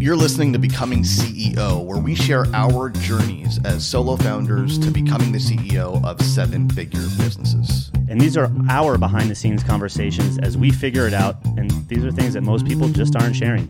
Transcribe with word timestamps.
You're 0.00 0.14
listening 0.14 0.52
to 0.52 0.60
Becoming 0.60 1.02
CEO, 1.02 1.84
where 1.84 1.98
we 1.98 2.14
share 2.14 2.46
our 2.54 2.88
journeys 2.88 3.58
as 3.64 3.84
solo 3.84 4.14
founders 4.14 4.78
to 4.78 4.92
becoming 4.92 5.32
the 5.32 5.38
CEO 5.38 6.04
of 6.04 6.22
seven 6.22 6.68
figure 6.70 7.02
businesses. 7.18 7.90
And 8.08 8.20
these 8.20 8.36
are 8.36 8.48
our 8.70 8.96
behind 8.96 9.28
the 9.28 9.34
scenes 9.34 9.64
conversations 9.64 10.38
as 10.38 10.56
we 10.56 10.70
figure 10.70 11.08
it 11.08 11.14
out. 11.14 11.44
And 11.56 11.68
these 11.88 12.04
are 12.04 12.12
things 12.12 12.34
that 12.34 12.42
most 12.42 12.64
people 12.64 12.88
just 12.90 13.16
aren't 13.16 13.34
sharing. 13.34 13.68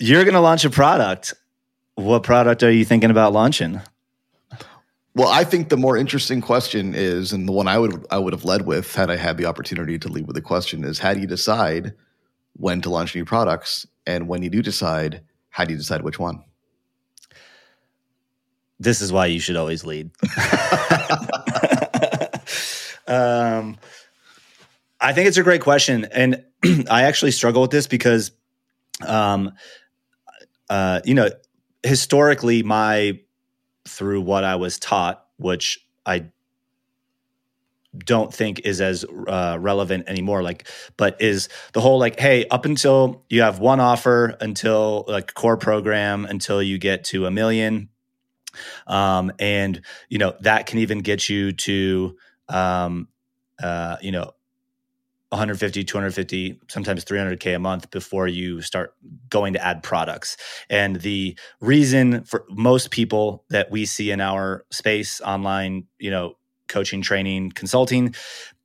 You're 0.00 0.24
going 0.24 0.34
to 0.34 0.40
launch 0.40 0.64
a 0.64 0.70
product. 0.70 1.34
What 1.94 2.24
product 2.24 2.64
are 2.64 2.72
you 2.72 2.84
thinking 2.84 3.12
about 3.12 3.32
launching? 3.32 3.80
Well, 5.14 5.28
I 5.28 5.44
think 5.44 5.68
the 5.68 5.76
more 5.76 5.96
interesting 5.96 6.40
question 6.40 6.94
is, 6.94 7.32
and 7.32 7.46
the 7.46 7.52
one 7.52 7.68
I 7.68 7.78
would 7.78 8.06
I 8.10 8.18
would 8.18 8.32
have 8.32 8.46
led 8.46 8.66
with 8.66 8.94
had 8.94 9.10
I 9.10 9.16
had 9.16 9.36
the 9.36 9.44
opportunity 9.44 9.98
to 9.98 10.08
lead 10.08 10.26
with 10.26 10.36
the 10.36 10.42
question 10.42 10.84
is, 10.84 10.98
how 10.98 11.12
do 11.12 11.20
you 11.20 11.26
decide 11.26 11.92
when 12.54 12.80
to 12.80 12.90
launch 12.90 13.14
new 13.14 13.24
products, 13.24 13.86
and 14.06 14.26
when 14.26 14.42
you 14.42 14.48
do 14.48 14.62
decide, 14.62 15.22
how 15.50 15.64
do 15.64 15.72
you 15.72 15.78
decide 15.78 16.02
which 16.02 16.18
one? 16.18 16.42
This 18.80 19.00
is 19.00 19.12
why 19.12 19.26
you 19.26 19.38
should 19.38 19.56
always 19.56 19.84
lead. 19.84 20.10
um, 23.06 23.78
I 25.00 25.12
think 25.12 25.28
it's 25.28 25.36
a 25.36 25.42
great 25.42 25.60
question, 25.60 26.06
and 26.06 26.42
I 26.90 27.02
actually 27.02 27.32
struggle 27.32 27.62
with 27.62 27.70
this 27.70 27.86
because, 27.86 28.32
um, 29.06 29.52
uh, 30.70 31.00
you 31.04 31.14
know, 31.14 31.28
historically, 31.82 32.62
my 32.62 33.20
through 33.86 34.20
what 34.22 34.44
I 34.44 34.56
was 34.56 34.78
taught, 34.78 35.24
which 35.36 35.84
I 36.06 36.26
don't 37.98 38.32
think 38.32 38.60
is 38.64 38.80
as 38.80 39.04
uh, 39.04 39.58
relevant 39.60 40.08
anymore. 40.08 40.42
Like, 40.42 40.68
but 40.96 41.20
is 41.20 41.48
the 41.72 41.80
whole 41.80 41.98
like, 41.98 42.18
hey, 42.18 42.46
up 42.46 42.64
until 42.64 43.24
you 43.28 43.42
have 43.42 43.58
one 43.58 43.80
offer, 43.80 44.36
until 44.40 45.04
like 45.08 45.34
core 45.34 45.56
program, 45.56 46.24
until 46.24 46.62
you 46.62 46.78
get 46.78 47.04
to 47.04 47.26
a 47.26 47.30
million, 47.30 47.88
um, 48.86 49.32
and 49.38 49.80
you 50.08 50.18
know 50.18 50.34
that 50.40 50.66
can 50.66 50.78
even 50.78 51.00
get 51.00 51.28
you 51.28 51.52
to, 51.52 52.16
um, 52.48 53.08
uh, 53.62 53.96
you 54.00 54.12
know, 54.12 54.32
150 55.32 55.82
250 55.84 56.60
sometimes 56.68 57.04
300k 57.04 57.56
a 57.56 57.58
month 57.58 57.90
before 57.90 58.28
you 58.28 58.60
start 58.60 58.94
going 59.30 59.54
to 59.54 59.64
add 59.64 59.82
products. 59.82 60.36
And 60.68 60.96
the 60.96 61.38
reason 61.60 62.24
for 62.24 62.44
most 62.50 62.90
people 62.90 63.44
that 63.48 63.70
we 63.70 63.86
see 63.86 64.10
in 64.10 64.20
our 64.20 64.64
space 64.70 65.20
online 65.22 65.84
you 65.98 66.10
know 66.10 66.34
coaching 66.68 67.02
training 67.02 67.50
consulting 67.50 68.14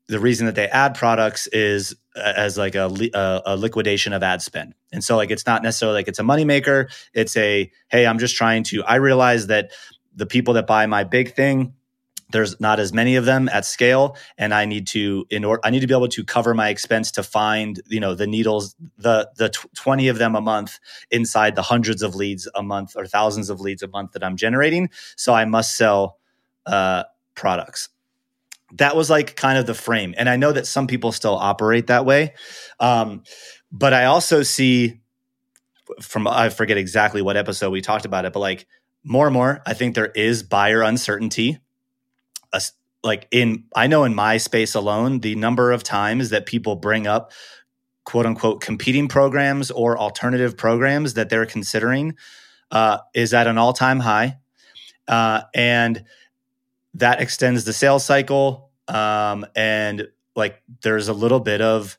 the 0.08 0.20
reason 0.20 0.46
that 0.46 0.56
they 0.56 0.68
add 0.68 0.96
products 0.96 1.48
is 1.48 1.94
uh, 2.16 2.34
as 2.36 2.58
like 2.58 2.76
a, 2.76 2.90
a, 3.14 3.42
a 3.46 3.58
liquidation 3.58 4.14
of 4.14 4.24
ad 4.24 4.42
spend. 4.42 4.74
And 4.94 5.04
so 5.04 5.18
like 5.18 5.32
it's 5.32 5.46
not 5.46 5.64
necessarily 5.64 5.98
like 5.98 6.08
it's 6.08 6.20
a 6.20 6.24
moneymaker. 6.24 6.90
It's 7.14 7.36
a 7.38 7.72
hey 7.90 8.06
i'm 8.06 8.20
just 8.20 8.36
trying 8.36 8.64
to 8.64 8.84
i 8.84 8.96
realize 8.96 9.48
that 9.48 9.72
the 10.16 10.26
people 10.26 10.56
that 10.56 10.68
buy 10.68 10.86
my 10.86 11.04
big 11.04 11.34
thing 11.34 11.74
there's 12.30 12.60
not 12.60 12.80
as 12.80 12.92
many 12.94 13.16
of 13.16 13.26
them 13.26 13.50
at 13.50 13.66
scale 13.66 14.16
and 14.38 14.54
i 14.54 14.66
need 14.66 14.88
to 14.88 15.26
in 15.30 15.44
order 15.44 15.62
i 15.64 15.70
need 15.70 15.80
to 15.80 15.88
be 15.88 15.94
able 15.94 16.08
to 16.08 16.24
cover 16.24 16.54
my 16.54 16.70
expense 16.70 17.12
to 17.12 17.24
find 17.24 17.82
you 17.88 18.00
know 18.00 18.14
the 18.14 18.28
needles 18.28 18.76
the 18.98 19.30
the 19.38 19.50
20 19.76 20.08
of 20.08 20.18
them 20.18 20.36
a 20.36 20.42
month 20.42 20.80
inside 21.12 21.56
the 21.56 21.62
hundreds 21.62 22.02
of 22.02 22.16
leads 22.16 22.48
a 22.56 22.64
month 22.64 22.94
or 22.96 23.06
thousands 23.06 23.50
of 23.50 23.60
leads 23.60 23.82
a 23.84 23.88
month 23.88 24.12
that 24.12 24.24
i'm 24.24 24.36
generating. 24.36 24.90
So 25.16 25.34
i 25.34 25.46
must 25.46 25.76
sell 25.78 26.18
uh, 26.66 27.04
products. 27.34 27.88
That 28.74 28.98
was 28.98 29.10
like 29.10 29.38
kind 29.38 29.58
of 29.58 29.66
the 29.66 29.74
frame 29.74 30.14
and 30.18 30.28
i 30.28 30.36
know 30.36 30.52
that 30.52 30.68
some 30.68 30.88
people 30.88 31.12
still 31.12 31.36
operate 31.36 31.88
that 31.88 32.06
way 32.06 32.34
um, 32.80 33.24
but 33.72 33.94
i 33.94 34.06
also 34.06 34.44
see 34.44 35.00
from 36.02 36.28
i 36.28 36.50
forget 36.50 36.78
exactly 36.78 37.22
what 37.22 37.38
episode 37.38 37.70
we 37.70 37.80
talked 37.80 38.04
about 38.04 38.26
it 38.26 38.34
but 38.34 38.42
like 38.42 38.68
more 39.06 39.28
and 39.28 39.34
more 39.34 39.62
i 39.66 39.74
think 39.74 39.96
there 39.96 40.08
is 40.08 40.44
buyer 40.44 40.82
uncertainty 40.82 41.60
a, 42.54 42.62
like 43.04 43.28
in 43.32 43.66
I 43.76 43.88
know 43.88 44.04
in 44.04 44.16
my 44.16 44.38
space 44.38 44.76
alone, 44.76 45.20
the 45.20 45.36
number 45.36 45.72
of 45.72 45.84
times 45.84 46.30
that 46.30 46.46
people 46.46 46.76
bring 46.76 47.08
up 47.08 47.32
quote 48.04 48.26
unquote 48.26 48.62
competing 48.62 49.08
programs 49.08 49.70
or 49.70 49.98
alternative 49.98 50.56
programs 50.56 51.16
that 51.16 51.30
they're 51.30 51.46
considering 51.46 52.16
uh, 52.72 53.00
is 53.14 53.34
at 53.34 53.48
an 53.48 53.58
all 53.58 53.74
time 53.74 54.00
high, 54.00 54.38
uh, 55.08 55.42
and 55.54 56.04
that 56.94 57.22
extends 57.22 57.64
the 57.66 57.74
sales 57.74 58.06
cycle. 58.06 58.72
Um, 58.88 59.46
and 59.56 60.08
like 60.36 60.62
there's 60.84 61.08
a 61.08 61.14
little 61.14 61.40
bit 61.40 61.62
of 61.62 61.98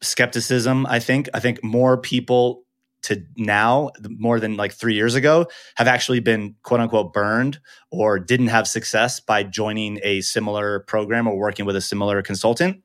skepticism. 0.00 0.86
I 0.86 1.00
think 1.00 1.28
I 1.34 1.40
think 1.40 1.62
more 1.62 1.98
people 1.98 2.64
to 3.08 3.22
now 3.36 3.90
more 4.08 4.40
than 4.40 4.56
like 4.56 4.72
three 4.72 4.94
years 4.94 5.14
ago 5.14 5.46
have 5.76 5.88
actually 5.88 6.20
been 6.20 6.54
quote 6.62 6.80
unquote 6.80 7.12
burned 7.12 7.58
or 7.90 8.18
didn't 8.18 8.48
have 8.48 8.66
success 8.66 9.20
by 9.20 9.42
joining 9.42 9.98
a 10.02 10.20
similar 10.20 10.80
program 10.80 11.26
or 11.26 11.36
working 11.36 11.66
with 11.66 11.76
a 11.76 11.80
similar 11.80 12.22
consultant. 12.22 12.82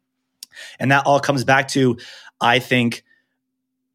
And 0.79 0.91
that 0.91 1.05
all 1.05 1.19
comes 1.19 1.43
back 1.43 1.67
to 1.69 1.97
i 2.41 2.59
think 2.59 3.03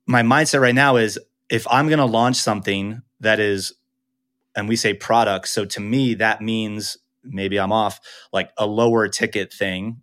my 0.06 0.22
mindset 0.22 0.61
right 0.61 0.75
now 0.75 0.97
is 0.97 1.19
if 1.49 1.67
i'm 1.71 1.87
going 1.87 1.99
to 1.99 2.05
launch 2.05 2.37
something 2.37 3.03
that 3.21 3.38
is 3.38 3.75
and 4.56 4.69
we 4.69 4.77
say 4.77 4.94
product 4.94 5.49
so 5.49 5.65
to 5.65 5.81
me 5.81 6.15
that 6.15 6.41
means 6.41 6.99
maybe 7.22 7.59
i'm 7.59 7.72
off 7.72 8.00
like 8.33 8.50
a 8.56 8.67
lower 8.67 9.09
ticket 9.09 9.53
thing. 9.53 10.03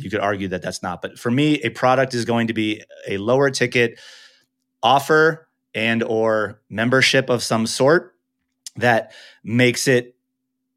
You 0.00 0.10
could 0.10 0.20
argue 0.20 0.48
that 0.48 0.60
that's 0.60 0.82
not 0.82 1.00
but 1.00 1.18
for 1.18 1.30
me 1.30 1.62
a 1.62 1.70
product 1.70 2.12
is 2.12 2.24
going 2.24 2.48
to 2.48 2.52
be 2.52 2.82
a 3.06 3.16
lower 3.16 3.50
ticket 3.50 3.98
offer 4.82 5.47
and 5.78 6.02
or 6.02 6.60
membership 6.68 7.30
of 7.30 7.40
some 7.40 7.64
sort 7.64 8.16
that 8.74 9.12
makes 9.44 9.86
it 9.86 10.16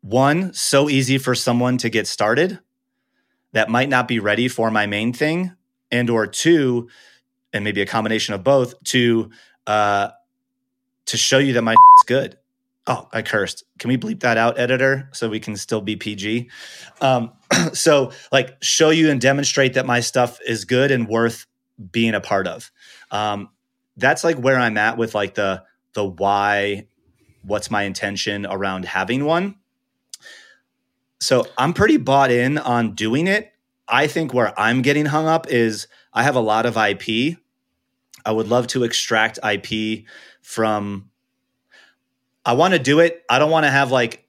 one 0.01 0.53
so 0.53 0.89
easy 0.89 1.17
for 1.17 1.33
someone 1.33 1.79
to 1.79 1.89
get 1.89 2.05
started 2.05 2.59
that 3.53 3.67
might 3.67 3.89
not 3.89 4.07
be 4.07 4.19
ready 4.19 4.47
for 4.47 4.69
my 4.69 4.85
main 4.85 5.11
thing 5.11 5.51
and 5.91 6.09
or 6.09 6.27
two 6.27 6.87
and 7.51 7.63
maybe 7.63 7.81
a 7.81 7.85
combination 7.85 8.35
of 8.35 8.43
both 8.43 8.81
to 8.83 9.31
uh 9.65 10.09
to 11.07 11.17
show 11.17 11.39
you 11.39 11.53
that 11.53 11.63
my 11.63 11.73
is 11.97 12.03
good. 12.05 12.37
Oh 12.85 13.07
i 13.11 13.23
cursed. 13.23 13.63
Can 13.79 13.89
we 13.89 13.97
bleep 13.97 14.19
that 14.19 14.37
out 14.37 14.59
editor 14.59 15.09
so 15.13 15.29
we 15.29 15.39
can 15.39 15.57
still 15.57 15.81
be 15.81 15.95
pg 15.95 16.49
um 17.01 17.31
so 17.73 18.11
like 18.31 18.55
show 18.61 18.91
you 18.91 19.09
and 19.09 19.19
demonstrate 19.19 19.73
that 19.73 19.87
my 19.87 19.99
stuff 19.99 20.39
is 20.47 20.63
good 20.63 20.91
and 20.91 21.07
worth 21.07 21.47
being 21.91 22.13
a 22.13 22.21
part 22.21 22.45
of. 22.45 22.71
Um 23.09 23.49
that's 24.01 24.23
like 24.23 24.37
where 24.37 24.57
I'm 24.57 24.77
at 24.77 24.97
with 24.97 25.15
like 25.15 25.35
the 25.35 25.63
the 25.93 26.03
why 26.03 26.87
what's 27.43 27.71
my 27.71 27.83
intention 27.83 28.45
around 28.45 28.85
having 28.85 29.25
one. 29.25 29.55
So 31.19 31.45
I'm 31.57 31.73
pretty 31.73 31.97
bought 31.97 32.31
in 32.31 32.57
on 32.57 32.95
doing 32.95 33.27
it. 33.27 33.53
I 33.87 34.07
think 34.07 34.33
where 34.33 34.59
I'm 34.59 34.81
getting 34.81 35.05
hung 35.05 35.27
up 35.27 35.47
is 35.49 35.87
I 36.13 36.23
have 36.23 36.35
a 36.35 36.41
lot 36.41 36.65
of 36.65 36.77
IP. 36.77 37.37
I 38.25 38.31
would 38.31 38.47
love 38.47 38.67
to 38.67 38.83
extract 38.83 39.39
IP 39.43 40.05
from 40.41 41.09
I 42.45 42.53
want 42.53 42.73
to 42.73 42.79
do 42.79 42.99
it. 42.99 43.23
I 43.29 43.37
don't 43.39 43.51
want 43.51 43.65
to 43.65 43.71
have 43.71 43.91
like 43.91 44.27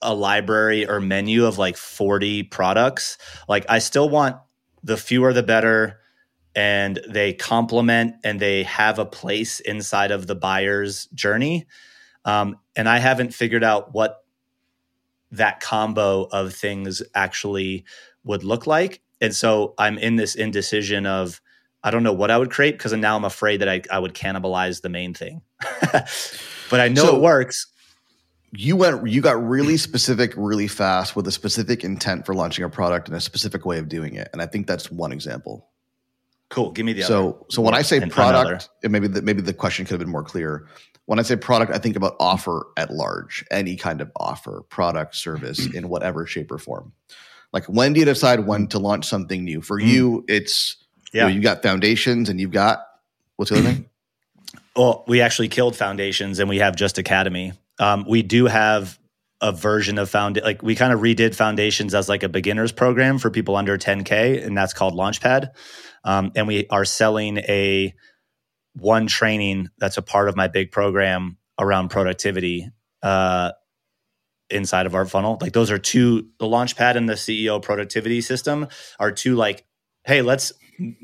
a 0.00 0.14
library 0.14 0.86
or 0.86 1.00
menu 1.00 1.46
of 1.46 1.58
like 1.58 1.76
40 1.76 2.44
products. 2.44 3.18
Like 3.48 3.66
I 3.68 3.78
still 3.78 4.08
want 4.08 4.36
the 4.82 4.96
fewer 4.96 5.32
the 5.32 5.42
better 5.42 6.00
and 6.54 7.00
they 7.08 7.32
complement 7.32 8.16
and 8.22 8.38
they 8.38 8.62
have 8.64 8.98
a 8.98 9.06
place 9.06 9.60
inside 9.60 10.10
of 10.10 10.26
the 10.26 10.34
buyer's 10.34 11.06
journey. 11.06 11.66
Um, 12.24 12.58
and 12.76 12.88
I 12.88 12.98
haven't 12.98 13.34
figured 13.34 13.64
out 13.64 13.92
what 13.92 14.24
that 15.32 15.60
combo 15.60 16.24
of 16.24 16.54
things 16.54 17.02
actually 17.14 17.84
would 18.22 18.44
look 18.44 18.66
like. 18.66 19.02
And 19.20 19.34
so 19.34 19.74
I'm 19.78 19.98
in 19.98 20.16
this 20.16 20.34
indecision 20.34 21.06
of 21.06 21.40
I 21.82 21.90
don't 21.90 22.02
know 22.02 22.12
what 22.12 22.30
I 22.30 22.38
would 22.38 22.50
create 22.50 22.72
because 22.72 22.94
now 22.94 23.14
I'm 23.14 23.24
afraid 23.24 23.60
that 23.60 23.68
I, 23.68 23.82
I 23.90 23.98
would 23.98 24.14
cannibalize 24.14 24.80
the 24.80 24.88
main 24.88 25.12
thing. 25.12 25.42
but 25.92 26.80
I 26.80 26.88
know 26.88 27.04
so 27.04 27.16
it 27.16 27.20
works. 27.20 27.66
You 28.52 28.76
went 28.76 29.06
you 29.06 29.20
got 29.20 29.42
really 29.44 29.76
specific 29.76 30.32
really 30.36 30.68
fast 30.68 31.16
with 31.16 31.26
a 31.26 31.32
specific 31.32 31.84
intent 31.84 32.24
for 32.24 32.34
launching 32.34 32.64
a 32.64 32.70
product 32.70 33.08
and 33.08 33.16
a 33.16 33.20
specific 33.20 33.66
way 33.66 33.78
of 33.78 33.88
doing 33.88 34.14
it. 34.14 34.28
And 34.32 34.40
I 34.40 34.46
think 34.46 34.66
that's 34.66 34.90
one 34.90 35.12
example. 35.12 35.68
Cool. 36.54 36.70
Give 36.70 36.86
me 36.86 36.92
the 36.92 37.02
so 37.02 37.30
other. 37.30 37.38
so 37.48 37.62
when 37.62 37.74
I 37.74 37.82
say 37.82 37.98
product, 38.06 38.68
maybe 38.84 39.08
the, 39.08 39.20
maybe 39.22 39.42
the 39.42 39.52
question 39.52 39.84
could 39.84 39.94
have 39.94 39.98
been 39.98 40.08
more 40.08 40.22
clear. 40.22 40.68
When 41.06 41.18
I 41.18 41.22
say 41.22 41.34
product, 41.34 41.72
I 41.72 41.78
think 41.78 41.96
about 41.96 42.14
offer 42.20 42.68
at 42.76 42.92
large, 42.92 43.44
any 43.50 43.74
kind 43.74 44.00
of 44.00 44.08
offer, 44.14 44.62
product, 44.68 45.16
service 45.16 45.66
in 45.74 45.88
whatever 45.88 46.28
shape 46.28 46.52
or 46.52 46.58
form. 46.58 46.92
Like 47.52 47.64
when 47.64 47.92
do 47.92 47.98
you 47.98 48.06
decide 48.06 48.46
when 48.46 48.68
to 48.68 48.78
launch 48.78 49.04
something 49.04 49.42
new? 49.42 49.62
For 49.62 49.80
mm. 49.80 49.86
you, 49.88 50.24
it's 50.28 50.76
yeah. 51.12 51.22
You, 51.22 51.28
know, 51.28 51.34
you 51.34 51.42
got 51.42 51.60
foundations 51.60 52.28
and 52.28 52.40
you've 52.40 52.52
got 52.52 52.86
what's 53.34 53.50
the 53.50 53.58
other 53.58 53.72
thing? 53.72 53.90
Well, 54.76 55.04
we 55.06 55.20
actually 55.20 55.48
killed 55.48 55.76
foundations 55.76 56.40
and 56.40 56.48
we 56.48 56.58
have 56.58 56.74
just 56.74 56.98
academy. 56.98 57.52
Um, 57.78 58.04
we 58.08 58.22
do 58.22 58.46
have 58.46 58.98
a 59.44 59.52
version 59.52 59.98
of 59.98 60.08
found 60.08 60.40
like 60.42 60.62
we 60.62 60.74
kind 60.74 60.90
of 60.90 61.00
redid 61.00 61.34
foundations 61.34 61.94
as 61.94 62.08
like 62.08 62.22
a 62.22 62.30
beginners 62.30 62.72
program 62.72 63.18
for 63.18 63.30
people 63.30 63.56
under 63.56 63.76
10k 63.76 64.42
and 64.42 64.56
that's 64.56 64.72
called 64.72 64.94
launchpad. 64.94 65.50
Um, 66.02 66.32
and 66.34 66.48
we 66.48 66.66
are 66.68 66.86
selling 66.86 67.36
a 67.38 67.94
one 68.72 69.06
training 69.06 69.68
that's 69.76 69.98
a 69.98 70.02
part 70.02 70.30
of 70.30 70.34
my 70.34 70.48
big 70.48 70.72
program 70.72 71.36
around 71.58 71.90
productivity 71.90 72.70
uh, 73.02 73.52
inside 74.48 74.86
of 74.86 74.94
our 74.94 75.04
funnel. 75.04 75.36
Like 75.42 75.52
those 75.52 75.70
are 75.70 75.78
two 75.78 76.30
the 76.38 76.46
launchpad 76.46 76.96
and 76.96 77.06
the 77.06 77.12
ceo 77.12 77.60
productivity 77.60 78.22
system 78.22 78.68
are 78.98 79.12
two 79.12 79.36
like 79.36 79.66
hey 80.04 80.22
let's 80.22 80.54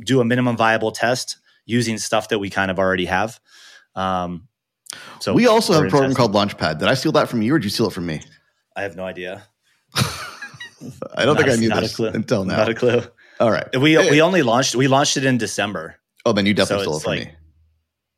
do 0.03 0.23
a 0.23 0.25
minimum 0.25 0.57
viable 0.57 0.93
test 0.93 1.37
using 1.67 1.99
stuff 1.99 2.31
that 2.31 2.39
we 2.39 2.49
kind 2.49 2.71
of 2.71 2.79
already 2.79 3.05
have. 3.05 3.39
Um, 3.95 4.49
so 5.21 5.35
we 5.35 5.47
also 5.47 5.73
have 5.73 5.85
a 5.85 5.89
program 5.89 6.15
called 6.15 6.33
Launchpad. 6.33 6.79
Did 6.79 6.89
I 6.89 6.95
steal 6.95 7.13
that 7.13 7.29
from 7.29 7.43
you, 7.43 7.55
or 7.55 7.59
did 7.59 7.65
you 7.65 7.71
steal 7.71 7.87
it 7.87 7.93
from 7.93 8.07
me? 8.07 8.23
I 8.77 8.83
have 8.83 8.97
no 8.97 9.05
idea. 9.05 9.43
I 11.15 11.25
don't 11.25 11.35
not 11.35 11.45
think 11.45 11.51
I 11.51 11.57
knew 11.57 11.69
this 11.69 11.99
until 11.99 12.45
now. 12.45 12.57
Not 12.57 12.69
a 12.69 12.75
clue. 12.75 13.03
All 13.39 13.51
right. 13.51 13.69
We 13.79 13.95
hey. 13.95 14.11
we 14.11 14.23
only 14.23 14.43
launched 14.43 14.75
we 14.75 14.89
launched 14.89 15.17
it 15.17 15.25
in 15.25 15.39
December. 15.39 15.97
Oh, 16.25 16.33
then 16.33 16.47
you 16.47 16.55
definitely 16.55 16.85
so 16.85 16.99
stole 16.99 16.99
it 16.99 17.03
from 17.03 17.11
like, 17.11 17.29
me. 17.29 17.35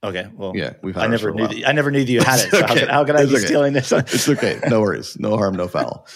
Okay. 0.05 0.29
Well, 0.35 0.53
yeah, 0.57 0.75
we've 0.83 0.97
I 0.97 1.07
never 1.07 1.33
knew. 1.33 1.47
that, 1.47 1.69
I 1.69 1.73
never 1.73 1.91
knew 1.91 2.05
that 2.05 2.11
you 2.11 2.21
had 2.21 2.41
it. 2.41 2.51
So 2.51 2.63
okay. 2.65 2.87
how, 2.87 2.93
how 2.93 3.05
could 3.05 3.15
I 3.15 3.25
be 3.25 3.37
okay. 3.37 3.47
stealing 3.47 3.73
this? 3.73 3.93
it's 3.93 4.29
okay. 4.29 4.59
No 4.69 4.81
worries. 4.81 5.17
No 5.19 5.37
harm. 5.37 5.55
No 5.55 5.69
foul. 5.69 6.07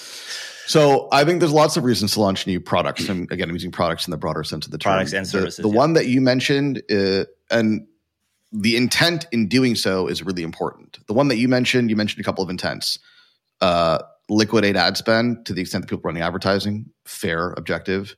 So 0.66 1.08
I 1.12 1.24
think 1.24 1.38
there's 1.38 1.52
lots 1.52 1.76
of 1.76 1.84
reasons 1.84 2.14
to 2.14 2.20
launch 2.20 2.48
new 2.48 2.60
products. 2.60 3.08
And 3.08 3.30
again, 3.30 3.48
I'm 3.48 3.54
using 3.54 3.70
products 3.70 4.08
in 4.08 4.10
the 4.10 4.16
broader 4.16 4.42
sense 4.42 4.66
of 4.66 4.72
the 4.72 4.78
term. 4.78 4.94
Products 4.94 5.12
and 5.12 5.24
services. 5.24 5.56
The, 5.56 5.62
the 5.62 5.68
yeah. 5.68 5.76
one 5.76 5.92
that 5.92 6.06
you 6.06 6.20
mentioned, 6.20 6.82
uh, 6.90 7.26
and 7.52 7.86
the 8.52 8.76
intent 8.76 9.26
in 9.32 9.48
doing 9.48 9.74
so 9.74 10.06
is 10.06 10.22
really 10.22 10.42
important. 10.42 10.98
The 11.06 11.14
one 11.14 11.28
that 11.28 11.36
you 11.36 11.48
mentioned, 11.48 11.90
you 11.90 11.96
mentioned 11.96 12.20
a 12.20 12.24
couple 12.24 12.44
of 12.44 12.50
intents. 12.50 12.98
Uh, 13.60 13.98
liquidate 14.28 14.76
ad 14.76 14.96
spend 14.96 15.46
to 15.46 15.52
the 15.52 15.60
extent 15.60 15.82
that 15.82 15.88
people 15.88 16.00
are 16.04 16.08
running 16.08 16.22
advertising, 16.22 16.86
fair, 17.04 17.52
objective, 17.52 18.16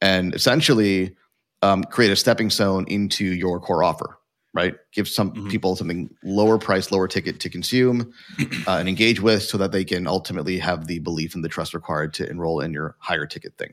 and 0.00 0.34
essentially 0.34 1.16
um, 1.62 1.84
create 1.84 2.10
a 2.10 2.16
stepping 2.16 2.50
stone 2.50 2.84
into 2.88 3.24
your 3.24 3.60
core 3.60 3.82
offer. 3.82 4.18
Right, 4.52 4.76
give 4.92 5.08
some 5.08 5.32
mm-hmm. 5.32 5.48
people 5.48 5.74
something 5.74 6.14
lower 6.22 6.58
price, 6.58 6.92
lower 6.92 7.08
ticket 7.08 7.40
to 7.40 7.50
consume 7.50 8.12
uh, 8.68 8.76
and 8.78 8.88
engage 8.88 9.20
with, 9.20 9.42
so 9.42 9.58
that 9.58 9.72
they 9.72 9.84
can 9.84 10.06
ultimately 10.06 10.58
have 10.58 10.86
the 10.86 11.00
belief 11.00 11.34
and 11.34 11.42
the 11.42 11.48
trust 11.48 11.74
required 11.74 12.14
to 12.14 12.30
enroll 12.30 12.60
in 12.60 12.72
your 12.72 12.94
higher 13.00 13.26
ticket 13.26 13.58
thing. 13.58 13.72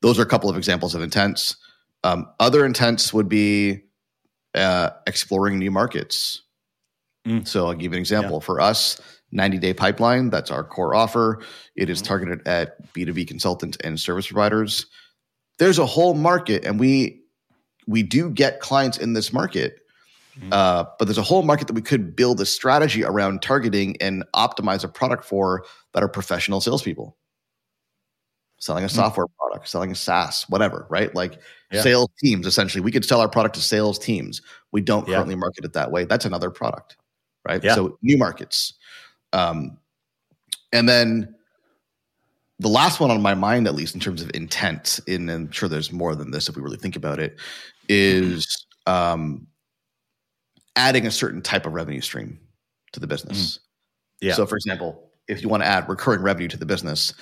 Those 0.00 0.18
are 0.18 0.22
a 0.22 0.26
couple 0.26 0.50
of 0.50 0.56
examples 0.56 0.96
of 0.96 1.02
intents. 1.02 1.56
Um, 2.02 2.26
other 2.40 2.66
intents 2.66 3.12
would 3.12 3.28
be 3.28 3.84
uh, 4.54 4.90
exploring 5.06 5.58
new 5.58 5.70
markets. 5.70 6.42
Mm. 7.26 7.46
So 7.46 7.66
I'll 7.66 7.74
give 7.74 7.92
you 7.92 7.96
an 7.96 8.00
example. 8.00 8.38
Yeah. 8.40 8.46
For 8.46 8.60
us, 8.60 9.00
90 9.32 9.58
day 9.58 9.74
pipeline, 9.74 10.30
that's 10.30 10.50
our 10.50 10.64
core 10.64 10.94
offer. 10.94 11.42
It 11.76 11.90
is 11.90 12.02
mm. 12.02 12.06
targeted 12.06 12.46
at 12.46 12.92
B2B 12.92 13.28
consultants 13.28 13.76
and 13.82 14.00
service 14.00 14.26
providers. 14.26 14.86
There's 15.58 15.78
a 15.78 15.86
whole 15.86 16.14
market, 16.14 16.64
and 16.64 16.78
we 16.78 17.22
we 17.86 18.02
do 18.02 18.30
get 18.30 18.60
clients 18.60 18.98
in 18.98 19.12
this 19.12 19.32
market. 19.32 19.80
Mm. 20.38 20.52
Uh, 20.52 20.84
but 20.98 21.06
there's 21.06 21.18
a 21.18 21.22
whole 21.22 21.42
market 21.42 21.66
that 21.66 21.74
we 21.74 21.82
could 21.82 22.14
build 22.14 22.40
a 22.40 22.46
strategy 22.46 23.02
around 23.02 23.42
targeting 23.42 23.96
and 24.00 24.24
optimize 24.36 24.84
a 24.84 24.88
product 24.88 25.24
for 25.24 25.64
that 25.94 26.02
are 26.02 26.08
professional 26.08 26.60
salespeople 26.60 27.16
selling 28.58 28.84
a 28.84 28.88
mm. 28.88 28.92
software 28.92 29.26
product, 29.38 29.68
selling 29.68 29.90
a 29.90 29.94
SaaS, 29.94 30.48
whatever, 30.48 30.86
right? 30.90 31.14
Like 31.14 31.38
yeah. 31.70 31.82
sales 31.82 32.10
teams, 32.22 32.46
essentially. 32.46 32.80
We 32.80 32.92
could 32.92 33.04
sell 33.04 33.20
our 33.20 33.28
product 33.28 33.54
to 33.56 33.60
sales 33.60 33.98
teams. 33.98 34.42
We 34.72 34.80
don't 34.80 35.06
yeah. 35.08 35.14
currently 35.14 35.36
market 35.36 35.64
it 35.64 35.72
that 35.74 35.90
way. 35.90 36.04
That's 36.04 36.24
another 36.24 36.50
product, 36.50 36.96
right? 37.46 37.62
Yeah. 37.62 37.74
So 37.74 37.98
new 38.02 38.18
markets. 38.18 38.74
Um, 39.32 39.78
and 40.72 40.88
then 40.88 41.34
the 42.58 42.68
last 42.68 43.00
one 43.00 43.10
on 43.10 43.22
my 43.22 43.34
mind, 43.34 43.66
at 43.66 43.74
least 43.74 43.94
in 43.94 44.00
terms 44.00 44.22
of 44.22 44.30
intent, 44.34 45.00
and 45.06 45.30
I'm 45.30 45.50
sure 45.50 45.68
there's 45.68 45.92
more 45.92 46.14
than 46.14 46.30
this 46.30 46.48
if 46.48 46.56
we 46.56 46.62
really 46.62 46.76
think 46.76 46.96
about 46.96 47.20
it, 47.20 47.38
is 47.88 48.66
um, 48.86 49.46
adding 50.74 51.06
a 51.06 51.10
certain 51.10 51.40
type 51.40 51.66
of 51.66 51.72
revenue 51.72 52.00
stream 52.00 52.38
to 52.92 53.00
the 53.00 53.06
business. 53.06 53.58
Mm. 53.58 53.60
Yeah. 54.20 54.34
So, 54.34 54.46
for 54.46 54.56
example, 54.56 55.10
if 55.28 55.42
you 55.42 55.48
want 55.48 55.62
to 55.62 55.68
add 55.68 55.88
recurring 55.88 56.22
revenue 56.22 56.48
to 56.48 56.56
the 56.56 56.66
business, 56.66 57.14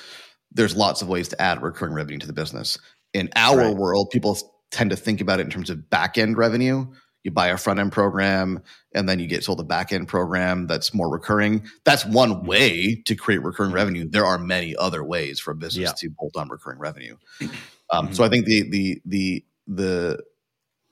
there's 0.57 0.75
lots 0.75 1.03
of 1.03 1.09
ways 1.09 1.29
to 1.29 1.41
add 1.41 1.63
recurring 1.63 1.95
revenue 1.95 2.19
to 2.19 2.27
the 2.27 2.33
business. 2.33 2.79
In 3.13 3.29
our 3.37 3.69
right. 3.69 3.77
world, 3.77 4.11
people 4.11 4.39
tend 4.71 4.91
to 4.91 4.97
think 4.97 5.21
about 5.21 5.39
it 5.39 5.45
in 5.45 5.51
terms 5.51 5.71
of 5.71 5.89
back 5.91 6.19
end 6.19 6.37
revenue. 6.37 6.87
You 7.23 7.31
buy 7.31 7.49
a 7.49 7.57
front 7.57 7.79
end 7.79 7.93
program 7.93 8.63
and 8.95 9.09
then 9.09 9.19
you 9.19 9.27
get 9.27 9.45
sold 9.45 9.61
a 9.61 9.65
back 9.65 9.93
end 9.93 10.09
program 10.09 10.67
that's 10.67 10.95
more 10.95 11.11
recurring. 11.11 11.67
That's 11.85 12.05
one 12.05 12.31
mm-hmm. 12.31 12.47
way 12.47 13.03
to 13.07 13.15
create 13.15 13.43
recurring 13.43 13.71
mm-hmm. 13.71 13.77
revenue. 13.77 14.09
There 14.09 14.25
are 14.25 14.39
many 14.39 14.75
other 14.77 15.05
ways 15.05 15.39
for 15.39 15.51
a 15.51 15.55
business 15.55 15.91
yeah. 15.91 16.09
to 16.09 16.11
bolt 16.11 16.37
on 16.37 16.49
recurring 16.49 16.79
revenue. 16.79 17.17
Um, 17.89 18.07
mm-hmm. 18.07 18.15
So 18.15 18.25
I 18.25 18.29
think 18.29 18.47
the 18.47 18.69
the 18.69 19.01
the 19.05 19.45
the 19.69 20.25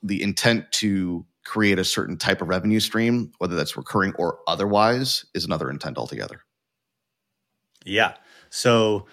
the 0.04 0.22
intent 0.22 0.70
to 0.74 1.26
create 1.44 1.80
a 1.80 1.84
certain 1.84 2.16
type 2.16 2.40
of 2.40 2.46
revenue 2.46 2.78
stream, 2.78 3.32
whether 3.38 3.56
that's 3.56 3.76
recurring 3.76 4.12
or 4.16 4.38
otherwise, 4.46 5.26
is 5.34 5.44
another 5.44 5.70
intent 5.70 5.98
altogether. 5.98 6.44
Yeah. 7.84 8.14
So 8.48 9.06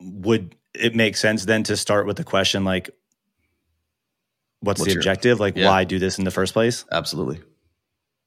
would 0.00 0.56
it 0.74 0.94
make 0.94 1.16
sense 1.16 1.44
then 1.44 1.62
to 1.64 1.76
start 1.76 2.06
with 2.06 2.16
the 2.16 2.24
question 2.24 2.64
like 2.64 2.90
what's, 4.60 4.80
what's 4.80 4.92
the 4.92 4.98
objective? 4.98 5.38
Your, 5.38 5.46
like 5.46 5.56
yeah. 5.56 5.66
why 5.66 5.84
do 5.84 5.98
this 5.98 6.18
in 6.18 6.24
the 6.24 6.30
first 6.30 6.52
place? 6.52 6.84
Absolutely. 6.90 7.40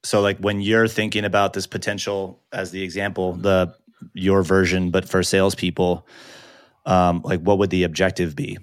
So 0.03 0.21
like 0.21 0.37
when 0.39 0.61
you're 0.61 0.87
thinking 0.87 1.25
about 1.25 1.53
this 1.53 1.67
potential 1.67 2.41
as 2.51 2.71
the 2.71 2.83
example 2.83 3.33
the 3.33 3.75
your 4.13 4.43
version 4.43 4.91
but 4.91 5.07
for 5.07 5.23
salespeople 5.23 6.05
um 6.85 7.21
like 7.23 7.39
what 7.39 7.57
would 7.57 7.69
the 7.69 7.83
objective 7.83 8.35
be? 8.35 8.57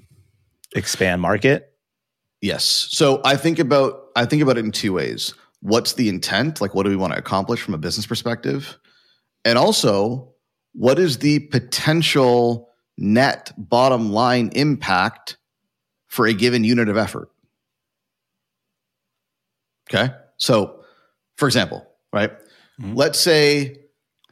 Expand 0.76 1.22
market? 1.22 1.72
Yes. 2.40 2.64
So 2.64 3.20
i 3.24 3.36
think 3.36 3.58
about 3.58 4.08
i 4.16 4.26
think 4.26 4.42
about 4.42 4.58
it 4.58 4.64
in 4.64 4.72
two 4.72 4.92
ways. 4.92 5.34
What's 5.62 5.94
the 5.94 6.08
intent? 6.08 6.60
Like 6.60 6.74
what 6.74 6.84
do 6.84 6.90
we 6.90 6.96
want 6.96 7.12
to 7.14 7.18
accomplish 7.18 7.62
from 7.62 7.74
a 7.74 7.78
business 7.78 8.06
perspective? 8.06 8.78
And 9.44 9.56
also 9.56 10.34
what 10.72 10.98
is 10.98 11.18
the 11.18 11.40
potential 11.40 12.69
net 13.00 13.52
bottom 13.56 14.12
line 14.12 14.50
impact 14.54 15.38
for 16.06 16.26
a 16.26 16.32
given 16.32 16.62
unit 16.62 16.88
of 16.88 16.96
effort. 16.96 17.30
Okay. 19.92 20.12
So, 20.36 20.84
for 21.36 21.48
example, 21.48 21.86
right? 22.12 22.30
Mm-hmm. 22.80 22.94
Let's 22.94 23.18
say 23.18 23.76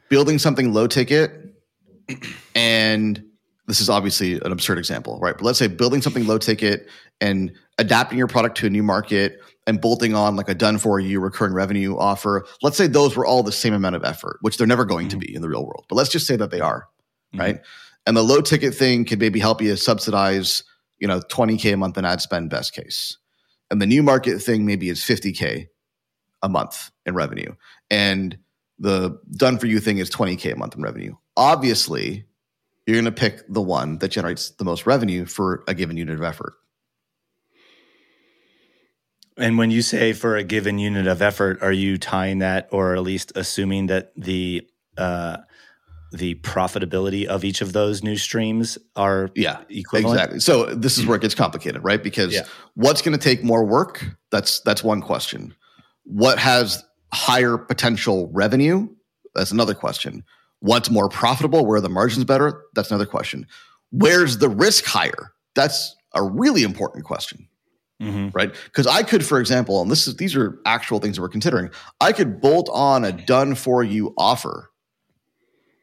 building 0.09 0.39
something 0.39 0.73
low 0.73 0.87
ticket, 0.87 1.31
and 2.55 3.23
this 3.67 3.81
is 3.81 3.89
obviously 3.89 4.33
an 4.33 4.51
absurd 4.51 4.77
example, 4.77 5.19
right? 5.19 5.35
But 5.35 5.43
let's 5.43 5.59
say 5.59 5.67
building 5.67 6.01
something 6.01 6.25
low 6.25 6.37
ticket 6.37 6.87
and 7.21 7.51
adapting 7.77 8.17
your 8.17 8.27
product 8.27 8.57
to 8.57 8.67
a 8.67 8.69
new 8.69 8.83
market 8.83 9.39
and 9.67 9.79
bolting 9.79 10.15
on 10.15 10.35
like 10.35 10.49
a 10.49 10.55
done 10.55 10.79
for 10.79 10.99
you 10.99 11.19
recurring 11.19 11.53
revenue 11.53 11.95
offer. 11.97 12.45
Let's 12.61 12.77
say 12.77 12.87
those 12.87 13.15
were 13.15 13.25
all 13.25 13.43
the 13.43 13.51
same 13.51 13.73
amount 13.73 13.95
of 13.95 14.03
effort, 14.03 14.37
which 14.41 14.57
they're 14.57 14.65
never 14.65 14.85
going 14.85 15.07
mm-hmm. 15.07 15.19
to 15.19 15.27
be 15.27 15.35
in 15.35 15.41
the 15.41 15.49
real 15.49 15.65
world. 15.65 15.85
But 15.87 15.95
let's 15.95 16.09
just 16.09 16.25
say 16.25 16.35
that 16.37 16.49
they 16.49 16.59
are, 16.59 16.87
mm-hmm. 17.33 17.39
right? 17.39 17.59
And 18.05 18.17
the 18.17 18.23
low 18.23 18.41
ticket 18.41 18.73
thing 18.73 19.05
could 19.05 19.19
maybe 19.19 19.39
help 19.39 19.61
you 19.61 19.75
subsidize, 19.75 20.63
you 20.99 21.07
know, 21.07 21.19
20K 21.19 21.73
a 21.73 21.77
month 21.77 21.97
in 21.97 22.05
ad 22.05 22.21
spend, 22.21 22.49
best 22.49 22.73
case. 22.73 23.17
And 23.69 23.81
the 23.81 23.85
new 23.85 24.01
market 24.01 24.39
thing 24.39 24.65
maybe 24.65 24.89
is 24.89 24.99
50K 24.99 25.67
a 26.41 26.49
month 26.49 26.91
in 27.05 27.13
revenue. 27.13 27.53
And 27.89 28.37
the 28.79 29.19
done 29.35 29.59
for 29.59 29.67
you 29.67 29.79
thing 29.79 29.97
is 29.97 30.09
20K 30.09 30.53
a 30.53 30.55
month 30.55 30.75
in 30.75 30.81
revenue. 30.81 31.15
Obviously, 31.37 32.25
you're 32.85 32.95
going 32.95 33.05
to 33.05 33.11
pick 33.11 33.43
the 33.47 33.61
one 33.61 33.99
that 33.99 34.07
generates 34.07 34.51
the 34.51 34.63
most 34.63 34.87
revenue 34.87 35.25
for 35.25 35.63
a 35.67 35.73
given 35.73 35.97
unit 35.97 36.15
of 36.15 36.23
effort. 36.23 36.53
And 39.37 39.57
when 39.57 39.71
you 39.71 39.81
say 39.81 40.13
for 40.13 40.35
a 40.35 40.43
given 40.43 40.79
unit 40.79 41.07
of 41.07 41.21
effort, 41.21 41.61
are 41.61 41.71
you 41.71 41.97
tying 41.97 42.39
that 42.39 42.67
or 42.71 42.95
at 42.95 43.03
least 43.03 43.31
assuming 43.35 43.87
that 43.87 44.11
the 44.15 44.67
uh, 44.97 45.37
the 46.11 46.35
profitability 46.35 47.25
of 47.25 47.43
each 47.43 47.61
of 47.61 47.73
those 47.73 48.03
new 48.03 48.17
streams 48.17 48.77
are 48.95 49.29
yeah 49.35 49.61
equivalent? 49.69 50.15
exactly. 50.15 50.39
So 50.39 50.65
this 50.65 50.97
is 50.97 51.05
where 51.05 51.17
it 51.17 51.21
gets 51.21 51.35
complicated 51.35 51.83
right? 51.83 52.01
Because 52.01 52.33
yeah. 52.33 52.43
what's 52.75 53.01
going 53.01 53.17
to 53.17 53.23
take 53.23 53.43
more 53.43 53.65
work? 53.65 54.05
That's 54.31 54.59
that's 54.61 54.83
one 54.83 55.01
question. 55.01 55.55
What 56.03 56.39
has 56.39 56.83
higher 57.13 57.57
potential 57.57 58.29
revenue? 58.33 58.89
That's 59.35 59.51
another 59.51 59.73
question. 59.73 60.23
What's 60.59 60.89
more 60.89 61.09
profitable? 61.09 61.65
Where 61.65 61.77
are 61.77 61.81
the 61.81 61.89
margins 61.89 62.25
better? 62.25 62.63
That's 62.73 62.89
another 62.89 63.05
question. 63.05 63.47
Where's 63.91 64.37
the 64.37 64.49
risk 64.49 64.85
higher? 64.85 65.33
That's 65.55 65.95
a 66.13 66.23
really 66.23 66.63
important 66.63 67.05
question. 67.05 67.47
Mm-hmm. 68.01 68.29
right? 68.29 68.55
Because 68.63 68.87
I 68.87 69.03
could, 69.03 69.25
for 69.25 69.41
example, 69.41 69.81
and 69.81 69.91
this 69.91 70.07
is 70.07 70.15
these 70.15 70.33
are 70.33 70.57
actual 70.65 70.99
things 70.99 71.17
that 71.17 71.21
we're 71.21 71.27
considering. 71.27 71.69
I 71.99 72.13
could 72.13 72.39
bolt 72.39 72.69
on 72.71 73.03
a 73.03 73.11
done 73.11 73.55
for 73.55 73.83
you 73.83 74.13
offer 74.17 74.71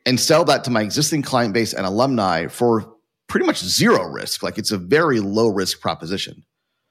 and 0.07 0.19
sell 0.19 0.45
that 0.45 0.65
to 0.65 0.71
my 0.71 0.83
existing 0.83 1.23
client 1.23 1.53
base 1.53 1.75
and 1.75 1.85
alumni 1.85 2.47
for 2.47 2.95
pretty 3.27 3.45
much 3.45 3.59
zero 3.59 4.05
risk. 4.05 4.43
Like 4.43 4.57
it's 4.57 4.71
a 4.71 4.79
very 4.79 5.21
low 5.21 5.49
risk 5.49 5.81
proposition 5.81 6.45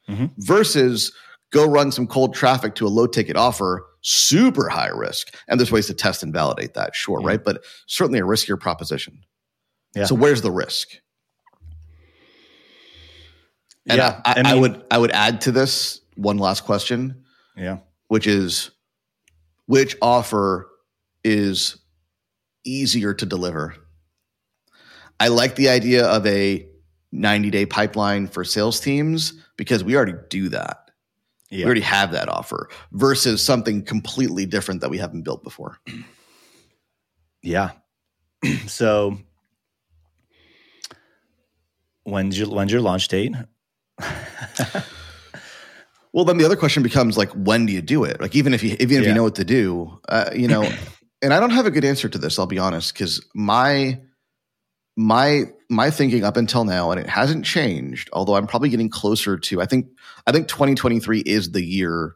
mm-hmm. 0.08 0.26
versus 0.38 1.14
go 1.52 1.66
run 1.66 1.92
some 1.92 2.06
cold 2.06 2.36
traffic 2.36 2.76
to 2.76 2.86
a 2.86 2.90
low 2.90 3.08
ticket 3.08 3.38
offer, 3.38 3.86
super 4.02 4.68
high 4.68 4.90
risk. 4.90 5.34
And 5.48 5.60
there's 5.60 5.72
ways 5.72 5.88
to 5.88 5.94
test 5.94 6.22
and 6.22 6.34
validate 6.34 6.74
that, 6.74 6.94
sure, 6.94 7.22
right? 7.22 7.44
But 7.44 7.64
certainly 7.88 8.20
a 8.20 8.24
riskier 8.24 8.60
proposition. 8.60 9.22
Yeah. 9.96 10.06
So 10.06 10.16
where's 10.16 10.42
the 10.42 10.52
risk? 10.52 10.90
And 13.88 13.98
yeah, 13.98 14.22
I, 14.26 14.32
I, 14.32 14.34
I, 14.34 14.44
mean, 14.44 14.46
I 14.46 14.56
would 14.56 14.86
I 14.92 14.98
would 14.98 15.12
add 15.12 15.42
to 15.42 15.52
this 15.52 16.02
one 16.16 16.38
last 16.38 16.66
question. 16.66 17.24
Yeah. 17.56 17.78
Which 18.08 18.28
is 18.28 18.72
which 19.68 19.96
offer 20.02 20.68
is 21.24 21.78
easier 22.66 23.14
to 23.14 23.26
deliver? 23.26 23.76
I 25.20 25.30
like 25.30 25.56
the 25.56 25.70
idea 25.70 26.06
of 26.06 26.26
a 26.26 26.68
90 27.12 27.50
day 27.50 27.66
pipeline 27.66 28.28
for 28.28 28.44
sales 28.44 28.80
teams 28.80 29.34
because 29.58 29.84
we 29.84 29.96
already 29.96 30.16
do 30.30 30.50
that. 30.50 30.92
Yeah. 31.50 31.60
We 31.60 31.66
already 31.66 31.82
have 31.82 32.12
that 32.12 32.28
offer 32.28 32.70
versus 32.92 33.44
something 33.44 33.84
completely 33.84 34.46
different 34.46 34.82
that 34.82 34.90
we 34.90 34.98
haven't 34.98 35.24
built 35.24 35.44
before. 35.44 35.80
Yeah. 37.42 37.74
so 38.66 39.20
when's 42.06 42.40
your 42.40 42.50
when's 42.50 42.72
your 42.72 42.82
launch 42.82 43.08
date? 43.08 43.36
well, 46.12 46.26
then 46.26 46.38
the 46.38 46.46
other 46.46 46.56
question 46.56 46.82
becomes 46.82 47.20
like, 47.20 47.30
when 47.34 47.68
do 47.68 47.74
you 47.74 47.84
do 47.84 48.04
it? 48.04 48.20
Like, 48.20 48.36
even 48.36 48.56
if 48.56 48.64
you 48.64 48.76
even 48.80 48.98
if 48.98 49.04
yeah. 49.04 49.10
you 49.10 49.14
know 49.14 49.22
what 49.22 49.36
to 49.36 49.46
do, 49.46 50.00
uh, 50.10 50.32
you 50.34 50.48
know. 50.48 50.68
and 51.26 51.34
I 51.34 51.40
don't 51.40 51.50
have 51.50 51.66
a 51.66 51.72
good 51.72 51.84
answer 51.84 52.08
to 52.08 52.20
this. 52.20 52.38
I'll 52.38 52.46
be 52.46 52.60
honest, 52.60 52.94
because 52.94 53.26
my 53.34 54.00
my 54.96 55.46
my 55.72 55.90
thinking 55.90 56.24
up 56.24 56.38
until 56.38 56.66
now, 56.66 56.92
and 56.92 57.00
it 57.00 57.10
hasn't 57.10 57.46
changed. 57.46 58.12
Although 58.14 58.36
I'm 58.36 58.46
probably 58.46 58.70
getting 58.70 58.90
closer 58.90 59.36
to. 59.36 59.60
I 59.60 59.66
think 59.66 59.88
I 60.28 60.32
think 60.32 60.48
2023 60.48 61.22
is 61.22 61.52
the 61.52 61.64
year, 61.64 62.16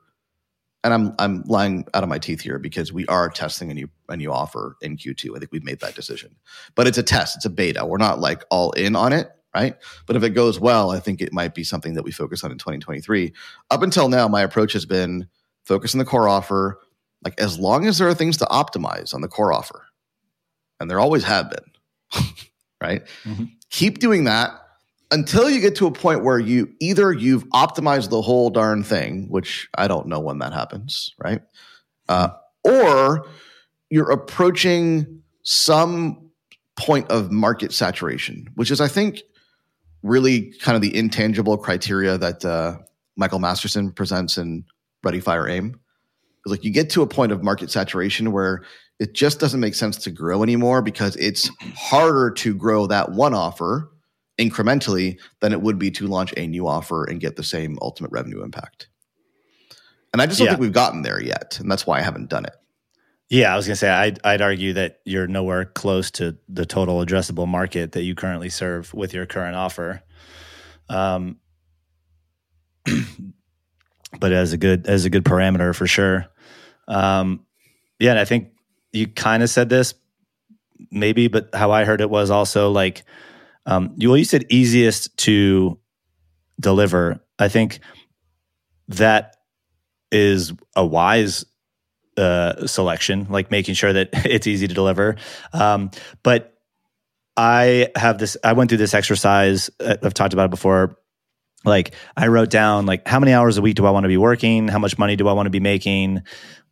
and 0.83 0.93
I'm 0.93 1.15
I'm 1.17 1.41
lying 1.47 1.87
out 1.95 2.03
of 2.03 2.09
my 2.09 2.19
teeth 2.19 2.41
here 2.41 2.59
because 2.59 2.93
we 2.93 3.07
are 3.07 3.29
testing 3.29 3.71
a 3.71 3.73
new 3.73 3.89
a 4.09 4.15
new 4.15 4.31
offer 4.31 4.77
in 4.79 4.95
Q2. 4.95 5.35
I 5.35 5.39
think 5.39 5.51
we've 5.51 5.63
made 5.63 5.79
that 5.79 5.95
decision, 5.95 6.35
but 6.75 6.85
it's 6.85 6.99
a 6.99 7.03
test. 7.03 7.37
It's 7.37 7.45
a 7.45 7.49
beta. 7.49 7.87
We're 7.87 7.97
not 7.97 8.19
like 8.19 8.43
all 8.51 8.71
in 8.73 8.95
on 8.95 9.11
it 9.11 9.31
right? 9.55 9.75
But 10.05 10.15
if 10.15 10.21
it 10.21 10.35
goes 10.35 10.59
well, 10.59 10.91
I 10.91 10.99
think 10.99 11.23
it 11.23 11.33
might 11.33 11.55
be 11.55 11.63
something 11.63 11.95
that 11.95 12.03
we 12.03 12.11
focus 12.11 12.43
on 12.43 12.51
in 12.51 12.59
2023. 12.59 13.33
Up 13.71 13.81
until 13.81 14.07
now, 14.07 14.27
my 14.27 14.41
approach 14.43 14.73
has 14.73 14.85
been 14.85 15.27
focus 15.63 15.95
on 15.95 15.97
the 15.97 16.05
core 16.05 16.29
offer, 16.29 16.79
like 17.23 17.39
as 17.39 17.59
long 17.59 17.87
as 17.87 17.97
there 17.97 18.07
are 18.07 18.13
things 18.13 18.37
to 18.37 18.45
optimize 18.45 19.13
on 19.13 19.21
the 19.21 19.27
core 19.27 19.53
offer, 19.53 19.85
and 20.79 20.89
there 20.89 20.99
always 20.99 21.23
have 21.23 21.49
been. 21.49 22.23
right? 22.81 23.03
Mm-hmm. 23.23 23.45
Keep 23.69 23.99
doing 23.99 24.23
that 24.23 24.51
until 25.11 25.49
you 25.49 25.59
get 25.59 25.75
to 25.77 25.87
a 25.87 25.91
point 25.91 26.23
where 26.23 26.39
you 26.39 26.73
either 26.79 27.11
you've 27.11 27.43
optimized 27.49 28.09
the 28.09 28.21
whole 28.21 28.49
darn 28.49 28.83
thing, 28.83 29.27
which 29.29 29.67
I 29.75 29.87
don't 29.87 30.07
know 30.07 30.19
when 30.19 30.39
that 30.39 30.53
happens, 30.53 31.13
right? 31.17 31.41
Uh, 32.07 32.29
or 32.63 33.27
you're 33.89 34.11
approaching 34.11 35.21
some 35.43 36.29
point 36.77 37.09
of 37.11 37.31
market 37.31 37.73
saturation, 37.73 38.47
which 38.55 38.71
is, 38.71 38.79
I 38.79 38.87
think, 38.87 39.21
really 40.03 40.53
kind 40.61 40.75
of 40.75 40.81
the 40.81 40.95
intangible 40.95 41.57
criteria 41.57 42.17
that 42.17 42.45
uh, 42.45 42.77
Michael 43.15 43.39
Masterson 43.39 43.91
presents 43.91 44.37
in 44.37 44.63
Ready 45.03 45.19
Fire 45.19 45.47
Aim. 45.47 45.79
Like 46.49 46.63
you 46.63 46.71
get 46.71 46.89
to 46.91 47.01
a 47.01 47.07
point 47.07 47.31
of 47.31 47.43
market 47.43 47.71
saturation 47.71 48.31
where 48.31 48.63
it 48.99 49.13
just 49.13 49.39
doesn't 49.39 49.59
make 49.59 49.75
sense 49.75 49.97
to 49.97 50.11
grow 50.11 50.43
anymore 50.43 50.81
because 50.81 51.15
it's 51.15 51.49
harder 51.75 52.31
to 52.31 52.53
grow 52.53 52.87
that 52.87 53.11
one 53.11 53.33
offer 53.33 53.89
incrementally 54.37 55.19
than 55.41 55.51
it 55.53 55.61
would 55.61 55.77
be 55.79 55.91
to 55.91 56.07
launch 56.07 56.33
a 56.37 56.47
new 56.47 56.67
offer 56.67 57.05
and 57.05 57.19
get 57.19 57.35
the 57.35 57.43
same 57.43 57.77
ultimate 57.81 58.11
revenue 58.11 58.43
impact. 58.43 58.87
And 60.11 60.21
I 60.21 60.25
just 60.25 60.39
don't 60.39 60.45
yeah. 60.45 60.53
think 60.53 60.61
we've 60.61 60.73
gotten 60.73 61.01
there 61.01 61.21
yet. 61.21 61.59
And 61.59 61.71
that's 61.71 61.85
why 61.85 61.99
I 61.99 62.01
haven't 62.01 62.29
done 62.29 62.45
it. 62.45 62.55
Yeah, 63.29 63.53
I 63.53 63.55
was 63.55 63.67
going 63.67 63.73
to 63.73 63.79
say, 63.79 63.89
I'd, 63.89 64.19
I'd 64.23 64.41
argue 64.41 64.73
that 64.73 65.01
you're 65.05 65.27
nowhere 65.27 65.65
close 65.65 66.09
to 66.11 66.35
the 66.47 66.65
total 66.65 67.05
addressable 67.05 67.47
market 67.47 67.91
that 67.91 68.01
you 68.01 68.15
currently 68.15 68.49
serve 68.49 68.91
with 68.93 69.13
your 69.13 69.27
current 69.27 69.55
offer. 69.55 70.01
Um, 70.89 71.37
but 74.19 74.31
as 74.31 74.53
a 74.53 74.57
good 74.57 74.87
as 74.87 75.05
a 75.05 75.11
good 75.11 75.23
parameter 75.23 75.75
for 75.75 75.85
sure. 75.85 76.25
Um, 76.89 77.45
yeah, 77.99 78.11
and 78.11 78.19
I 78.19 78.25
think 78.25 78.49
you 78.91 79.07
kind 79.07 79.43
of 79.43 79.49
said 79.49 79.69
this 79.69 79.93
maybe, 80.91 81.27
but 81.27 81.49
how 81.53 81.71
I 81.71 81.85
heard 81.85 82.01
it 82.01 82.09
was 82.09 82.29
also 82.29 82.71
like 82.71 83.03
um, 83.65 83.93
you 83.97 84.09
well, 84.09 84.17
you 84.17 84.25
said 84.25 84.45
easiest 84.49 85.15
to 85.17 85.79
deliver. 86.59 87.23
I 87.37 87.47
think 87.47 87.79
that 88.89 89.37
is 90.11 90.53
a 90.75 90.85
wise 90.85 91.45
uh, 92.17 92.65
selection, 92.67 93.27
like 93.29 93.51
making 93.51 93.75
sure 93.75 93.93
that 93.93 94.09
it's 94.25 94.47
easy 94.47 94.67
to 94.67 94.73
deliver. 94.73 95.17
Um, 95.53 95.91
but 96.23 96.57
I 97.37 97.89
have 97.95 98.17
this. 98.17 98.35
I 98.43 98.53
went 98.53 98.69
through 98.69 98.79
this 98.79 98.93
exercise. 98.93 99.69
Uh, 99.79 99.97
I've 100.03 100.13
talked 100.13 100.33
about 100.33 100.45
it 100.45 100.51
before. 100.51 100.97
Like 101.65 101.93
I 102.15 102.27
wrote 102.27 102.49
down 102.49 102.85
like 102.85 103.07
how 103.07 103.19
many 103.19 103.33
hours 103.33 103.57
a 103.57 103.61
week 103.61 103.75
do 103.75 103.85
I 103.85 103.91
want 103.91 104.05
to 104.05 104.07
be 104.07 104.17
working? 104.17 104.67
How 104.67 104.79
much 104.79 104.97
money 104.97 105.15
do 105.15 105.27
I 105.27 105.33
want 105.33 105.47
to 105.47 105.51
be 105.51 105.59
making? 105.59 106.23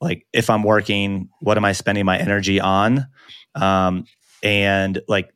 like 0.01 0.25
if 0.34 0.50
i'm 0.50 0.63
working 0.63 1.29
what 1.39 1.58
am 1.58 1.65
i 1.65 1.72
spending 1.72 2.06
my 2.06 2.17
energy 2.17 2.60
on 2.60 3.08
um, 3.56 4.06
and 4.44 5.01
like 5.08 5.34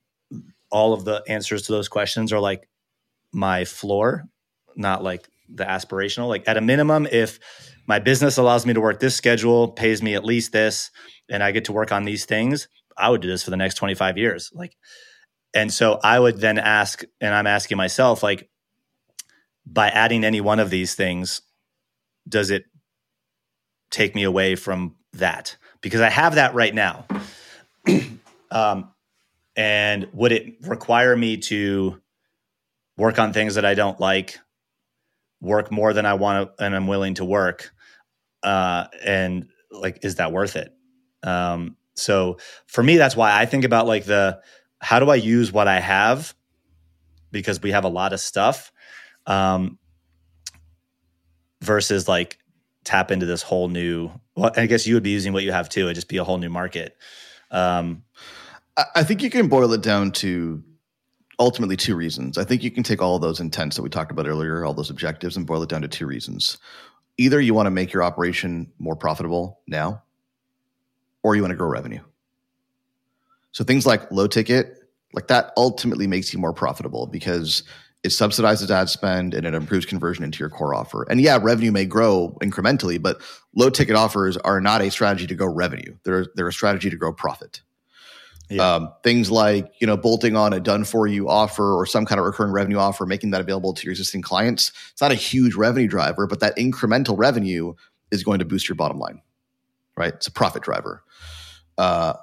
all 0.70 0.94
of 0.94 1.06
the 1.06 1.24
answers 1.28 1.64
to 1.64 1.72
those 1.72 1.88
questions 1.88 2.32
are 2.32 2.40
like 2.40 2.70
my 3.32 3.66
floor 3.66 4.26
not 4.76 5.04
like 5.04 5.28
the 5.50 5.66
aspirational 5.66 6.28
like 6.28 6.48
at 6.48 6.58
a 6.58 6.62
minimum 6.62 7.08
if 7.12 7.40
my 7.88 8.00
business 8.00 8.38
allows 8.38 8.66
me 8.66 8.74
to 8.74 8.82
work 8.82 9.00
this 9.00 9.16
schedule 9.16 9.70
pays 9.70 10.02
me 10.02 10.16
at 10.16 10.24
least 10.24 10.52
this 10.52 10.92
and 11.30 11.44
i 11.44 11.52
get 11.52 11.66
to 11.66 11.74
work 11.74 11.92
on 11.92 12.06
these 12.06 12.26
things 12.26 12.68
i 12.98 13.10
would 13.10 13.22
do 13.22 13.28
this 13.28 13.44
for 13.44 13.50
the 13.50 13.58
next 13.58 13.76
25 13.76 14.18
years 14.18 14.52
like 14.54 14.76
and 15.54 15.74
so 15.74 16.00
i 16.04 16.18
would 16.20 16.40
then 16.40 16.58
ask 16.58 17.04
and 17.20 17.34
i'm 17.34 17.48
asking 17.48 17.78
myself 17.78 18.24
like 18.24 18.50
by 19.66 19.90
adding 19.90 20.24
any 20.24 20.42
one 20.42 20.60
of 20.60 20.70
these 20.70 20.96
things 20.96 21.42
does 22.28 22.50
it 22.50 22.66
take 23.90 24.16
me 24.16 24.24
away 24.24 24.56
from 24.56 24.96
that 25.14 25.58
because 25.82 26.02
I 26.02 26.10
have 26.10 26.36
that 26.36 26.54
right 26.54 26.74
now. 26.74 27.06
um, 28.52 28.92
and 29.56 30.08
would 30.14 30.32
it 30.32 30.56
require 30.62 31.16
me 31.16 31.38
to 31.38 32.02
work 32.98 33.20
on 33.20 33.34
things 33.34 33.56
that 33.56 33.66
I 33.66 33.74
don't 33.74 34.00
like, 34.00 34.40
work 35.42 35.72
more 35.72 35.94
than 35.94 36.06
I 36.06 36.14
want 36.14 36.58
to, 36.58 36.64
and 36.64 36.76
I'm 36.76 36.88
willing 36.88 37.16
to 37.16 37.26
work? 37.26 37.74
Uh, 38.44 38.86
and 39.04 39.50
like, 39.72 40.04
is 40.04 40.16
that 40.16 40.32
worth 40.32 40.56
it? 40.56 40.74
Um, 41.24 41.76
so 41.96 42.38
for 42.68 42.82
me, 42.82 42.98
that's 42.98 43.16
why 43.16 43.38
I 43.38 43.46
think 43.46 43.66
about 43.66 43.88
like 43.88 44.06
the 44.06 44.40
how 44.80 45.00
do 45.00 45.10
I 45.10 45.16
use 45.16 45.52
what 45.52 45.68
I 45.68 45.80
have 45.80 46.34
because 47.32 47.62
we 47.62 47.72
have 47.72 47.84
a 47.84 47.90
lot 47.90 48.14
of 48.14 48.20
stuff 48.20 48.72
um, 49.28 49.78
versus 51.62 52.08
like 52.08 52.38
tap 52.84 53.12
into 53.12 53.26
this 53.26 53.44
whole 53.44 53.68
new 53.68 54.10
well 54.36 54.52
i 54.58 54.66
guess 54.66 54.88
you 54.88 54.96
would 54.96 55.04
be 55.04 55.12
using 55.12 55.34
what 55.34 55.44
you 55.44 55.52
have 55.52 55.70
too. 55.70 55.84
It'd 55.84 55.96
just 55.96 56.08
be 56.08 56.18
a 56.18 56.24
whole 56.24 56.38
new 56.38 56.50
market. 56.50 56.98
Um, 57.52 58.04
i 58.96 59.04
think 59.04 59.22
you 59.22 59.30
can 59.30 59.48
boil 59.50 59.74
it 59.74 59.82
down 59.82 60.12
to 60.12 60.64
ultimately 61.38 61.76
two 61.76 61.96
reasons. 61.96 62.38
I 62.38 62.44
think 62.44 62.64
you 62.64 62.72
can 62.72 62.84
take 62.84 63.02
all 63.02 63.20
those 63.20 63.40
intents 63.40 63.76
that 63.76 63.82
we 63.82 63.90
talked 63.90 64.12
about 64.12 64.28
earlier 64.28 64.64
all 64.64 64.74
those 64.74 64.90
objectives 64.90 65.36
and 65.36 65.46
boil 65.46 65.64
it 65.64 65.70
down 65.70 65.82
to 65.82 65.88
two 65.88 66.06
reasons. 66.06 66.58
Either 67.18 67.42
you 67.42 67.54
want 67.54 67.68
to 67.68 67.72
make 67.72 67.92
your 67.92 68.04
operation 68.04 68.72
more 68.80 68.96
profitable 68.96 69.60
now 69.68 70.02
or 71.24 71.36
you 71.36 71.42
want 71.42 71.52
to 71.52 71.58
grow 71.58 71.68
revenue. 71.68 72.02
So 73.52 73.64
things 73.64 73.86
like 73.86 74.10
low 74.12 74.28
ticket 74.28 74.78
like 75.14 75.28
that 75.28 75.52
ultimately 75.58 76.08
makes 76.08 76.34
you 76.34 76.40
more 76.40 76.54
profitable 76.54 77.06
because 77.06 77.64
it 78.04 78.10
subsidizes 78.10 78.70
ad 78.72 78.90
spend 78.90 79.34
and 79.34 79.46
it 79.46 79.54
improves 79.54 79.86
conversion 79.86 80.24
into 80.24 80.40
your 80.40 80.50
core 80.50 80.74
offer. 80.74 81.06
And 81.10 81.22
yeah, 81.22 81.38
revenue 81.42 81.72
may 81.72 81.86
grow 81.86 82.36
incrementally, 82.42 83.00
but 83.02 83.22
low 83.56 83.70
ticket 83.70 83.96
offers 83.96 84.38
are 84.38 84.60
not 84.60 84.82
a 84.82 84.90
strategy 84.90 85.28
to 85.28 85.36
grow 85.36 85.48
revenue. 85.48 85.96
They're 86.04 86.28
they're 86.36 86.48
a 86.48 86.54
strategy 86.54 86.90
to 86.90 86.96
grow 86.96 87.14
profit. 87.14 87.62
Yeah. 88.50 88.76
Um, 88.76 88.94
things 89.04 89.30
like 89.30 89.72
you 89.80 89.88
know 89.88 89.96
bolting 89.96 90.36
on 90.36 90.52
a 90.52 90.60
done 90.60 90.84
for 90.84 91.06
you 91.08 91.30
offer 91.30 91.74
or 91.74 91.86
some 91.86 92.06
kind 92.06 92.20
of 92.20 92.26
recurring 92.26 92.52
revenue 92.52 92.78
offer, 92.78 93.06
making 93.06 93.32
that 93.32 93.42
available 93.42 93.74
to 93.74 93.84
your 93.86 93.92
existing 93.92 94.24
clients. 94.24 94.72
It's 94.92 95.02
not 95.02 95.12
a 95.12 95.16
huge 95.16 95.56
revenue 95.56 95.88
driver, 95.88 96.26
but 96.26 96.40
that 96.40 96.58
incremental 96.58 97.18
revenue 97.18 97.74
is 98.10 98.24
going 98.24 98.40
to 98.40 98.46
boost 98.46 98.68
your 98.68 98.76
bottom 98.76 99.00
line, 99.00 99.22
right? 99.96 100.14
It's 100.16 100.28
a 100.28 100.32
profit 100.32 100.64
driver, 100.64 101.04
uh, 101.78 102.14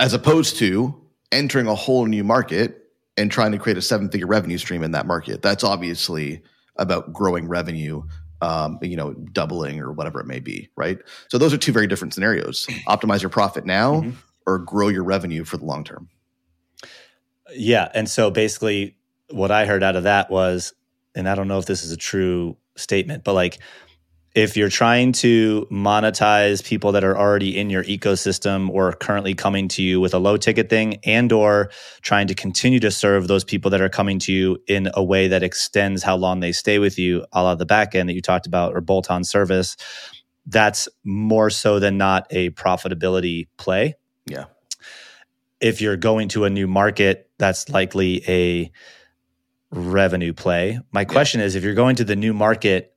as 0.00 0.12
opposed 0.12 0.56
to 0.56 0.94
entering 1.30 1.66
a 1.68 1.74
whole 1.74 2.06
new 2.06 2.24
market 2.24 2.85
and 3.16 3.30
trying 3.30 3.52
to 3.52 3.58
create 3.58 3.78
a 3.78 3.82
seven 3.82 4.08
figure 4.10 4.26
revenue 4.26 4.58
stream 4.58 4.82
in 4.82 4.90
that 4.92 5.06
market. 5.06 5.42
That's 5.42 5.64
obviously 5.64 6.42
about 6.76 7.12
growing 7.12 7.48
revenue, 7.48 8.02
um, 8.42 8.78
you 8.82 8.96
know, 8.96 9.14
doubling 9.32 9.80
or 9.80 9.92
whatever 9.92 10.20
it 10.20 10.26
may 10.26 10.40
be, 10.40 10.68
right? 10.76 10.98
So 11.28 11.38
those 11.38 11.54
are 11.54 11.58
two 11.58 11.72
very 11.72 11.86
different 11.86 12.14
scenarios. 12.14 12.66
Optimize 12.88 13.22
your 13.22 13.30
profit 13.30 13.64
now 13.64 14.00
mm-hmm. 14.00 14.10
or 14.46 14.58
grow 14.58 14.88
your 14.88 15.04
revenue 15.04 15.44
for 15.44 15.56
the 15.56 15.64
long 15.64 15.84
term. 15.84 16.08
Yeah. 17.54 17.88
And 17.94 18.08
so 18.08 18.30
basically, 18.30 18.96
what 19.30 19.50
I 19.50 19.66
heard 19.66 19.82
out 19.82 19.96
of 19.96 20.02
that 20.04 20.30
was, 20.30 20.74
and 21.14 21.28
I 21.28 21.34
don't 21.34 21.48
know 21.48 21.58
if 21.58 21.66
this 21.66 21.84
is 21.84 21.92
a 21.92 21.96
true 21.96 22.56
statement, 22.76 23.24
but 23.24 23.32
like, 23.32 23.58
if 24.36 24.54
you're 24.54 24.68
trying 24.68 25.12
to 25.12 25.66
monetize 25.70 26.62
people 26.62 26.92
that 26.92 27.02
are 27.02 27.16
already 27.16 27.56
in 27.56 27.70
your 27.70 27.82
ecosystem 27.84 28.68
or 28.68 28.92
currently 28.92 29.34
coming 29.34 29.66
to 29.66 29.82
you 29.82 29.98
with 29.98 30.12
a 30.12 30.18
low 30.18 30.36
ticket 30.36 30.68
thing 30.68 30.98
and 31.04 31.32
or 31.32 31.70
trying 32.02 32.26
to 32.26 32.34
continue 32.34 32.78
to 32.78 32.90
serve 32.90 33.28
those 33.28 33.44
people 33.44 33.70
that 33.70 33.80
are 33.80 33.88
coming 33.88 34.18
to 34.18 34.34
you 34.34 34.58
in 34.68 34.90
a 34.92 35.02
way 35.02 35.26
that 35.26 35.42
extends 35.42 36.02
how 36.02 36.14
long 36.14 36.40
they 36.40 36.52
stay 36.52 36.78
with 36.78 36.98
you 36.98 37.24
a 37.32 37.42
la 37.42 37.54
the 37.54 37.64
back 37.64 37.94
end 37.94 38.10
that 38.10 38.12
you 38.12 38.20
talked 38.20 38.46
about 38.46 38.76
or 38.76 38.82
bolt 38.82 39.10
on 39.10 39.24
service 39.24 39.74
that's 40.44 40.86
more 41.02 41.48
so 41.48 41.80
than 41.80 41.96
not 41.96 42.26
a 42.30 42.50
profitability 42.50 43.48
play. 43.56 43.94
Yeah. 44.26 44.44
If 45.60 45.80
you're 45.80 45.96
going 45.96 46.28
to 46.28 46.44
a 46.44 46.50
new 46.50 46.66
market 46.66 47.30
that's 47.38 47.70
likely 47.70 48.22
a 48.28 48.70
revenue 49.70 50.32
play. 50.32 50.78
My 50.92 51.04
question 51.04 51.40
yeah. 51.40 51.46
is 51.46 51.54
if 51.54 51.64
you're 51.64 51.74
going 51.74 51.96
to 51.96 52.04
the 52.04 52.16
new 52.16 52.32
market 52.32 52.95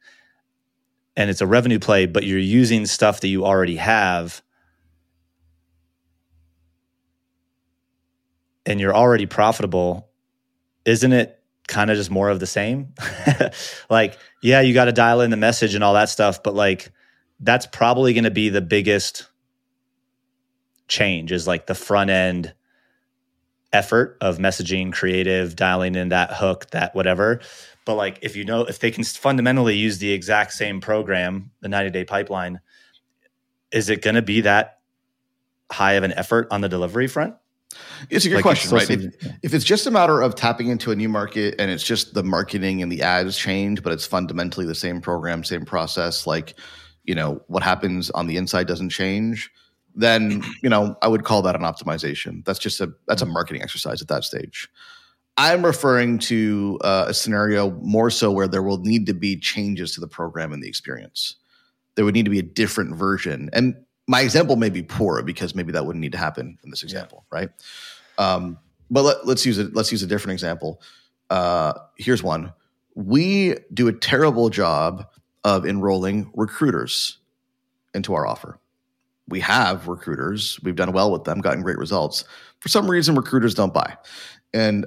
and 1.20 1.30
it's 1.30 1.42
a 1.42 1.48
revenue 1.48 1.80
play, 1.80 2.06
but 2.06 2.24
you're 2.24 2.40
using 2.40 2.86
stuff 2.86 3.20
that 3.20 3.28
you 3.28 3.46
already 3.46 3.76
have 3.76 4.42
and 8.66 8.80
you're 8.80 8.96
already 8.96 9.26
profitable, 9.26 10.08
isn't 10.86 11.12
it 11.12 11.38
kind 11.68 11.92
of 11.92 11.98
just 11.98 12.10
more 12.10 12.30
of 12.30 12.40
the 12.40 12.48
same? 12.48 12.94
like, 13.90 14.18
yeah, 14.42 14.62
you 14.62 14.74
got 14.74 14.86
to 14.86 14.94
dial 14.94 15.20
in 15.20 15.30
the 15.30 15.36
message 15.36 15.76
and 15.76 15.84
all 15.84 15.96
that 15.96 16.08
stuff, 16.08 16.42
but 16.42 16.56
like 16.56 16.90
that's 17.42 17.66
probably 17.66 18.14
going 18.14 18.24
to 18.24 18.32
be 18.32 18.48
the 18.48 18.62
biggest 18.62 19.28
change 20.88 21.34
is 21.34 21.46
like 21.46 21.66
the 21.66 21.76
front 21.76 22.10
end 22.10 22.54
effort 23.72 24.18
of 24.22 24.38
messaging, 24.38 24.92
creative, 24.92 25.56
dialing 25.56 25.96
in 25.96 26.10
that 26.10 26.34
hook, 26.34 26.70
that 26.72 26.96
whatever. 26.96 27.40
But 27.86 27.96
like 27.96 28.20
if 28.22 28.36
you 28.36 28.46
know 28.46 28.62
if 28.62 28.80
they 28.80 28.92
can 28.92 29.04
fundamentally 29.04 29.76
use 29.76 30.00
the 30.00 30.12
exact 30.12 30.54
same 30.54 30.82
program, 30.82 31.52
the 31.62 31.70
90 31.70 31.92
day 31.92 32.04
pipeline, 32.04 32.60
is 33.72 33.90
it 33.90 34.02
going 34.02 34.16
to 34.16 34.22
be 34.22 34.42
that 34.42 34.80
high 35.72 35.94
of 35.94 36.04
an 36.04 36.14
effort 36.14 36.48
on 36.52 36.62
the 36.62 36.70
delivery 36.70 37.08
front? 37.08 37.36
It's 38.10 38.26
a 38.26 38.30
good 38.30 38.36
like 38.36 38.44
question, 38.44 38.72
right? 38.72 38.90
If, 38.90 39.14
if, 39.44 39.54
it's 39.54 39.64
just 39.64 39.86
a 39.86 39.92
matter 39.92 40.22
of 40.22 40.34
tapping 40.34 40.70
into 40.70 40.92
a 40.92 40.96
new 40.96 41.10
market 41.10 41.56
and 41.60 41.70
it's 41.70 41.84
just 41.84 42.16
the 42.16 42.24
marketing 42.24 42.82
and 42.82 42.92
the 42.92 43.04
ads 43.04 43.38
change, 43.38 43.84
but 43.84 43.94
it's 43.94 44.08
fundamentally 44.08 44.66
the 44.66 44.74
same 44.74 45.02
program, 45.02 45.44
same 45.44 45.66
process, 45.66 46.26
like, 46.26 46.56
you 47.04 47.14
know, 47.14 47.42
what 47.48 47.62
happens 47.62 48.10
on 48.12 48.26
the 48.26 48.38
inside 48.38 48.68
doesn't 48.68 48.90
change, 48.90 49.52
then, 49.96 50.44
you 50.62 50.70
know, 50.70 50.96
I 51.02 51.08
would 51.08 51.24
call 51.24 51.42
that 51.44 51.56
an 51.56 51.62
optimization. 51.62 52.46
That's 52.46 52.60
just 52.60 52.80
a 52.80 52.92
that's 53.08 53.22
a 53.22 53.26
marketing 53.26 53.62
exercise 53.62 54.02
at 54.02 54.08
that 54.10 54.24
stage. 54.24 54.70
I'm 55.38 55.66
referring 55.66 56.20
to 56.20 56.78
uh, 56.84 57.06
a 57.08 57.14
scenario 57.14 57.72
more 57.82 58.10
so 58.10 58.30
where 58.30 58.48
there 58.48 58.62
will 58.62 58.80
need 58.80 59.06
to 59.06 59.14
be 59.14 59.38
changes 59.38 59.94
to 59.94 60.02
the 60.02 60.08
program 60.08 60.52
and 60.52 60.62
the 60.62 60.68
experience. 60.68 61.36
There 61.96 62.04
would 62.04 62.14
need 62.14 62.26
to 62.26 62.32
be 62.32 62.40
a 62.40 62.44
different 62.44 62.96
version. 62.96 63.50
And 63.54 63.76
my 64.06 64.22
example 64.22 64.58
may 64.58 64.70
be 64.70 64.82
poor 64.82 65.24
because 65.24 65.56
maybe 65.56 65.72
that 65.72 65.86
wouldn't 65.86 66.02
need 66.02 66.12
to 66.12 66.18
happen 66.18 66.58
in 66.64 66.70
this 66.70 66.84
example, 66.84 67.26
yeah. 67.32 67.40
right? 67.40 67.50
Um, 68.18 68.58
but 68.92 69.04
let, 69.04 69.38
us 69.38 69.46
use 69.46 69.58
it. 69.60 69.74
Let's 69.74 69.92
use 69.92 70.04
a 70.04 70.08
different 70.08 70.34
example. 70.34 70.82
Uh, 71.30 71.74
here's 71.96 72.22
one. 72.22 72.52
We 72.96 73.56
do 73.74 73.88
a 73.88 73.94
terrible 73.94 74.50
job 74.50 75.08
of 75.46 75.66
enrolling 75.66 76.32
recruiters 76.36 77.20
into 77.94 78.14
our 78.14 78.28
offer. 78.28 78.60
We 79.30 79.40
have 79.42 79.88
recruiters. 79.88 80.60
We've 80.64 80.76
done 80.76 80.92
well 80.92 81.12
with 81.12 81.24
them, 81.24 81.42
gotten 81.42 81.62
great 81.62 81.78
results. 81.78 82.24
For 82.60 82.70
some 82.70 82.90
reason, 82.90 83.16
recruiters 83.16 83.54
don't 83.54 83.74
buy. 83.74 83.98
And 84.54 84.86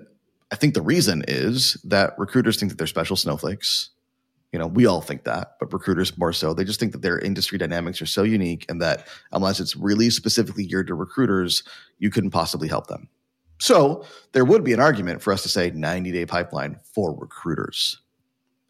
I 0.50 0.56
think 0.56 0.75
the 0.75 0.82
reason 0.82 1.25
is 1.28 1.75
that 1.84 2.18
recruiters 2.18 2.58
think 2.58 2.70
that 2.70 2.78
they're 2.78 2.87
special 2.87 3.16
snowflakes. 3.16 3.90
You 4.52 4.58
know, 4.58 4.66
we 4.66 4.84
all 4.84 5.00
think 5.00 5.25
that, 5.25 5.56
but 5.58 5.72
recruiters 5.72 6.18
more 6.18 6.32
so. 6.32 6.52
They 6.52 6.64
just 6.64 6.78
think 6.78 6.92
that 6.92 7.00
their 7.00 7.18
industry 7.18 7.56
dynamics 7.56 8.02
are 8.02 8.06
so 8.06 8.22
unique 8.22 8.66
and 8.68 8.82
that 8.82 9.08
unless 9.32 9.61
it's 9.61 9.76
really 9.76 10.11
specifically 10.11 10.66
geared 10.66 10.88
to 10.88 10.94
recruiters, 10.94 11.62
you 11.99 12.11
couldn't 12.11 12.32
possibly 12.32 12.68
help 12.68 12.88
them. 12.88 13.08
So 13.61 14.04
there 14.32 14.44
would 14.44 14.62
be 14.64 14.75
an 14.75 14.80
argument 14.80 15.22
for 15.22 15.32
us 15.32 15.42
to 15.44 15.49
say 15.49 15.70
90 15.70 16.12
day 16.12 16.26
pipeline 16.26 16.78
for 16.82 17.14
recruiters. 17.14 18.02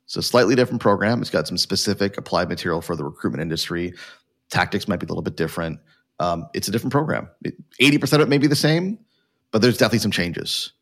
It's 0.05 0.17
a 0.19 0.23
slightly 0.23 0.55
different 0.55 0.83
program. 0.83 1.23
It's 1.23 1.31
got 1.31 1.49
some 1.49 1.57
specific 1.57 2.19
applied 2.19 2.51
material 2.51 2.83
for 2.83 2.95
the 2.95 3.03
recruitment 3.03 3.41
industry. 3.41 3.95
Tactics 4.53 4.87
might 4.87 5.01
be 5.01 5.07
a 5.07 5.09
little 5.09 5.23
bit 5.23 5.37
different. 5.37 5.81
Um, 6.21 6.47
it's 6.55 6.69
a 6.69 6.71
different 6.71 6.93
program. 6.93 7.29
80% 7.81 8.13
of 8.13 8.21
it 8.21 8.29
may 8.29 8.39
be 8.39 8.47
the 8.47 8.55
same, 8.55 8.99
but 9.51 9.61
there's 9.61 9.77
definitely 9.77 9.99
some 9.99 10.13
changes 10.13 10.73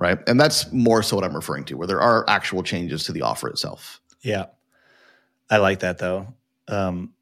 right? 0.00 0.18
And 0.26 0.40
that's 0.40 0.72
more 0.72 1.02
so 1.02 1.14
what 1.14 1.24
I'm 1.24 1.36
referring 1.36 1.64
to, 1.66 1.74
where 1.74 1.86
there 1.86 2.00
are 2.00 2.24
actual 2.26 2.62
changes 2.62 3.04
to 3.04 3.12
the 3.12 3.22
offer 3.22 3.48
itself. 3.48 4.00
Yeah, 4.22 4.46
I 5.50 5.58
like 5.58 5.80
that 5.80 5.98
though. 5.98 6.26
Um, 6.66 7.12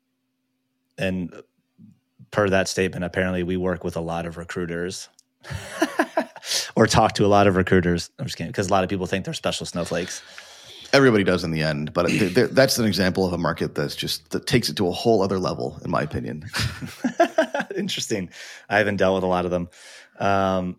and 0.96 1.35
per 2.31 2.48
that 2.48 2.68
statement, 2.68 3.04
apparently 3.04 3.42
we 3.42 3.57
work 3.57 3.83
with 3.85 3.96
a 3.96 4.00
lot 4.00 4.24
of 4.26 4.37
recruiters. 4.37 5.09
or 6.76 6.87
talk 6.87 7.14
to 7.14 7.26
a 7.26 7.28
lot 7.28 7.48
of 7.48 7.57
recruiters. 7.57 8.11
I'm 8.18 8.26
just 8.26 8.38
kidding, 8.38 8.50
because 8.52 8.68
a 8.68 8.70
lot 8.70 8.85
of 8.85 8.90
people 8.90 9.07
think 9.07 9.24
they're 9.24 9.35
special 9.35 9.66
snowflakes. 9.66 10.22
Everybody 10.92 11.22
does 11.22 11.44
in 11.44 11.51
the 11.51 11.62
end, 11.62 11.92
but 11.92 12.09
that's 12.51 12.79
an 12.79 12.87
example 12.87 13.27
of 13.27 13.33
a 13.33 13.38
market 13.38 13.74
that's 13.74 13.94
just 13.94 14.31
that 14.31 14.46
takes 14.46 14.70
it 14.70 14.77
to 14.77 14.88
a 14.88 14.90
whole 14.90 15.22
other 15.22 15.38
level, 15.38 15.79
in 15.85 15.90
my 15.90 16.03
opinion. 16.03 16.46
Interesting. 17.77 18.31
I 18.70 18.79
haven't 18.79 18.96
dealt 18.96 19.16
with 19.16 19.24
a 19.24 19.27
lot 19.27 19.44
of 19.44 19.51
them. 19.51 19.68
Um, 20.18 20.77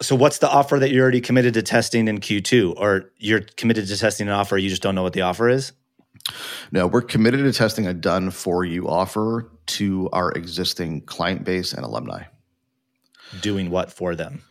so 0.00 0.14
what's 0.14 0.38
the 0.38 0.48
offer 0.48 0.78
that 0.78 0.90
you're 0.90 1.02
already 1.02 1.20
committed 1.20 1.54
to 1.54 1.62
testing 1.62 2.06
in 2.06 2.18
Q2 2.20 2.74
or 2.76 3.10
you're 3.18 3.40
committed 3.40 3.88
to 3.88 3.96
testing 3.96 4.28
an 4.28 4.32
offer 4.32 4.56
you 4.56 4.68
just 4.68 4.82
don't 4.82 4.94
know 4.94 5.02
what 5.02 5.12
the 5.12 5.22
offer 5.22 5.48
is? 5.48 5.72
No, 6.70 6.86
we're 6.86 7.02
committed 7.02 7.40
to 7.44 7.52
testing 7.52 7.86
a 7.86 7.94
done 7.94 8.30
for 8.30 8.64
you 8.64 8.88
offer 8.88 9.50
to 9.66 10.08
our 10.12 10.30
existing 10.32 11.02
client 11.02 11.44
base 11.44 11.72
and 11.72 11.84
alumni. 11.84 12.24
Doing 13.40 13.70
what 13.70 13.92
for 13.92 14.14
them? 14.14 14.42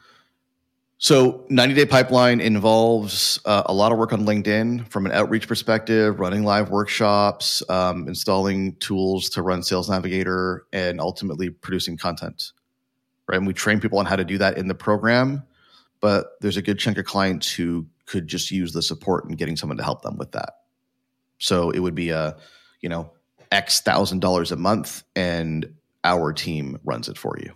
So, 1.00 1.46
90 1.50 1.76
day 1.76 1.86
pipeline 1.86 2.42
involves 2.42 3.40
uh, 3.46 3.64
a 3.68 3.74
lot 3.74 3.92
of 3.92 4.00
work 4.00 4.14
on 4.14 4.26
LinkedIn 4.26 4.88
from 4.90 5.06
an 5.06 5.12
outreach 5.12 5.48
perspective, 5.48 6.20
running 6.20 6.44
live 6.44 6.72
workshops, 6.72 7.62
um, 7.70 8.08
installing 8.08 8.76
tools 8.78 9.30
to 9.30 9.44
run 9.44 9.62
Sales 9.62 9.90
Navigator, 9.90 10.66
and 10.74 11.00
ultimately 11.00 11.52
producing 11.52 11.98
content 11.98 12.52
right? 13.28 13.38
And 13.38 13.48
we 13.48 13.54
train 13.54 13.80
people 13.80 14.00
on 14.00 14.06
how 14.06 14.16
to 14.16 14.26
do 14.26 14.38
that 14.38 14.58
in 14.58 14.68
the 14.68 14.76
program, 14.76 15.44
but 16.00 16.40
there's 16.42 16.58
a 16.58 16.62
good 16.62 16.80
chunk 16.80 16.98
of 16.98 17.06
clients 17.06 17.52
who 17.52 17.88
could 18.06 18.28
just 18.28 18.52
use 18.52 18.74
the 18.74 18.82
support 18.82 19.26
and 19.26 19.38
getting 19.38 19.58
someone 19.58 19.78
to 19.78 19.84
help 19.84 20.02
them 20.02 20.18
with 20.18 20.32
that. 20.32 20.62
So 21.40 21.70
it 21.72 21.80
would 21.80 21.96
be 21.96 22.10
a, 22.10 22.38
you 22.82 22.90
know, 22.90 23.12
X 23.52 23.82
thousand 23.82 24.20
dollars 24.20 24.52
a 24.52 24.56
month 24.56 25.04
and 25.16 25.74
our 26.04 26.34
team 26.34 26.80
runs 26.84 27.10
it 27.10 27.18
for 27.18 27.38
you. 27.42 27.54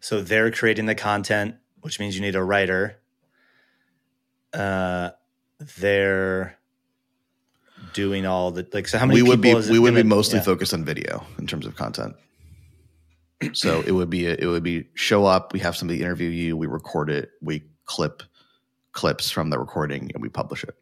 So 0.00 0.20
they're 0.20 0.50
creating 0.50 0.86
the 0.86 0.94
content, 0.94 1.56
which 1.80 2.00
means 2.00 2.14
you 2.14 2.20
need 2.20 2.34
a 2.34 2.42
writer. 2.42 2.98
Uh, 4.52 5.10
they're 5.78 6.58
doing 7.92 8.26
all 8.26 8.50
the 8.50 8.66
like. 8.72 8.88
So 8.88 8.98
how 8.98 9.06
many? 9.06 9.22
We 9.22 9.28
would 9.28 9.40
be 9.40 9.54
we 9.54 9.78
would 9.78 9.94
be 9.94 10.02
mostly 10.02 10.38
yeah. 10.38 10.44
focused 10.44 10.74
on 10.74 10.84
video 10.84 11.24
in 11.38 11.46
terms 11.46 11.66
of 11.66 11.76
content 11.76 12.14
so 13.52 13.82
it 13.86 13.92
would 13.92 14.10
be 14.10 14.26
a, 14.26 14.34
it 14.34 14.46
would 14.46 14.62
be 14.62 14.88
show 14.94 15.24
up. 15.24 15.52
We 15.52 15.60
have 15.60 15.76
somebody 15.76 16.00
interview 16.00 16.28
you. 16.28 16.56
We 16.56 16.66
record 16.66 17.10
it. 17.10 17.30
We 17.40 17.64
clip 17.84 18.22
clips 18.92 19.30
from 19.30 19.50
the 19.50 19.58
recording 19.58 20.10
and 20.14 20.22
we 20.22 20.28
publish 20.28 20.64
it. 20.64 20.74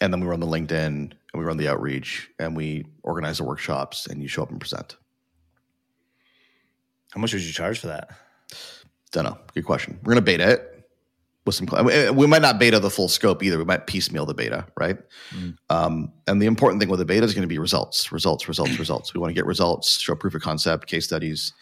And 0.00 0.12
then 0.12 0.20
we 0.20 0.26
run 0.26 0.40
the 0.40 0.46
LinkedIn 0.46 0.86
and 0.86 1.14
we 1.34 1.44
run 1.44 1.58
the 1.58 1.68
outreach 1.68 2.30
and 2.38 2.56
we 2.56 2.86
organize 3.02 3.38
the 3.38 3.44
workshops 3.44 4.06
and 4.06 4.22
you 4.22 4.28
show 4.28 4.42
up 4.42 4.50
and 4.50 4.60
present. 4.60 4.96
How 7.12 7.20
much 7.20 7.32
would 7.32 7.42
you 7.42 7.52
charge 7.52 7.78
for 7.78 7.88
that? 7.88 8.10
Don't 9.10 9.24
know. 9.24 9.38
Good 9.54 9.64
question. 9.64 9.98
We're 10.02 10.12
gonna 10.12 10.22
beta 10.22 10.50
it 10.50 10.72
with 11.44 11.54
some 11.56 11.66
we 12.14 12.26
might 12.26 12.42
not 12.42 12.58
beta 12.58 12.78
the 12.78 12.90
full 12.90 13.08
scope 13.08 13.42
either 13.42 13.58
we 13.58 13.64
might 13.64 13.86
piecemeal 13.86 14.24
the 14.24 14.34
beta 14.34 14.66
right 14.76 14.98
mm. 15.30 15.56
um, 15.70 16.12
and 16.26 16.40
the 16.40 16.46
important 16.46 16.80
thing 16.80 16.88
with 16.88 16.98
the 16.98 17.04
beta 17.04 17.24
is 17.24 17.34
going 17.34 17.42
to 17.42 17.48
be 17.48 17.58
results 17.58 18.12
results 18.12 18.48
results 18.48 18.78
results 18.78 19.14
we 19.14 19.20
want 19.20 19.30
to 19.30 19.34
get 19.34 19.46
results 19.46 19.98
show 19.98 20.14
proof 20.14 20.34
of 20.34 20.42
concept 20.42 20.86
case 20.86 21.04
studies 21.04 21.52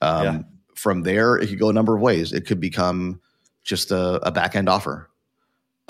um, 0.00 0.24
yeah. 0.24 0.42
from 0.74 1.02
there 1.02 1.36
it 1.36 1.48
could 1.48 1.58
go 1.58 1.68
a 1.68 1.72
number 1.72 1.94
of 1.94 2.00
ways 2.00 2.32
it 2.32 2.46
could 2.46 2.60
become 2.60 3.20
just 3.62 3.90
a, 3.90 4.26
a 4.26 4.30
back 4.30 4.56
end 4.56 4.68
offer 4.68 5.10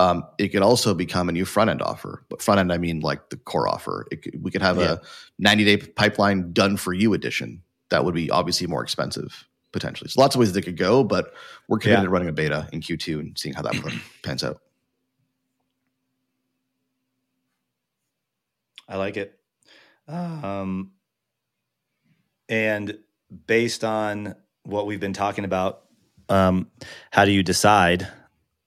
um, 0.00 0.24
it 0.38 0.48
could 0.48 0.62
also 0.62 0.94
become 0.94 1.28
a 1.28 1.32
new 1.32 1.44
front 1.44 1.70
end 1.70 1.82
offer 1.82 2.24
but 2.28 2.42
front 2.42 2.58
end 2.58 2.72
i 2.72 2.78
mean 2.78 3.00
like 3.00 3.30
the 3.30 3.36
core 3.36 3.68
offer 3.68 4.06
could, 4.22 4.42
we 4.42 4.50
could 4.50 4.62
have 4.62 4.78
yeah. 4.78 4.94
a 4.94 4.98
90 5.38 5.64
day 5.64 5.76
pipeline 5.76 6.52
done 6.52 6.76
for 6.76 6.92
you 6.92 7.14
edition 7.14 7.62
that 7.90 8.04
would 8.04 8.14
be 8.14 8.30
obviously 8.30 8.66
more 8.66 8.82
expensive 8.82 9.46
potentially. 9.72 10.08
So 10.08 10.20
lots 10.20 10.34
of 10.34 10.40
ways 10.40 10.52
they 10.52 10.62
could 10.62 10.76
go, 10.76 11.04
but 11.04 11.34
we're 11.68 11.78
committed 11.78 12.00
yeah. 12.00 12.04
to 12.04 12.10
running 12.10 12.28
a 12.28 12.32
beta 12.32 12.68
in 12.72 12.80
Q2 12.80 13.20
and 13.20 13.38
seeing 13.38 13.54
how 13.54 13.62
that 13.62 13.74
pans 14.22 14.42
out. 14.42 14.60
I 18.88 18.96
like 18.96 19.18
it. 19.18 19.38
Um, 20.06 20.92
and 22.48 22.98
based 23.46 23.84
on 23.84 24.34
what 24.62 24.86
we've 24.86 25.00
been 25.00 25.12
talking 25.12 25.44
about, 25.44 25.82
um, 26.30 26.70
how 27.10 27.26
do 27.26 27.30
you 27.30 27.42
decide 27.42 28.08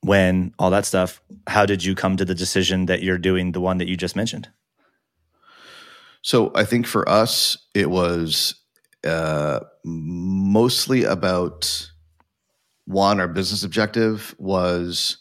when, 0.01 0.53
all 0.59 0.71
that 0.71 0.85
stuff. 0.85 1.21
How 1.47 1.65
did 1.65 1.83
you 1.83 1.95
come 1.95 2.17
to 2.17 2.25
the 2.25 2.35
decision 2.35 2.87
that 2.87 3.01
you're 3.01 3.17
doing 3.17 3.51
the 3.51 3.61
one 3.61 3.77
that 3.77 3.87
you 3.87 3.95
just 3.95 4.15
mentioned? 4.15 4.49
So 6.21 6.51
I 6.53 6.65
think 6.65 6.85
for 6.85 7.07
us, 7.07 7.57
it 7.73 7.89
was 7.89 8.55
uh, 9.05 9.61
mostly 9.83 11.03
about 11.03 11.91
one, 12.85 13.19
our 13.19 13.27
business 13.27 13.63
objective 13.63 14.35
was 14.37 15.17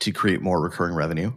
to 0.00 0.12
create 0.12 0.42
more 0.42 0.60
recurring 0.60 0.94
revenue. 0.94 1.32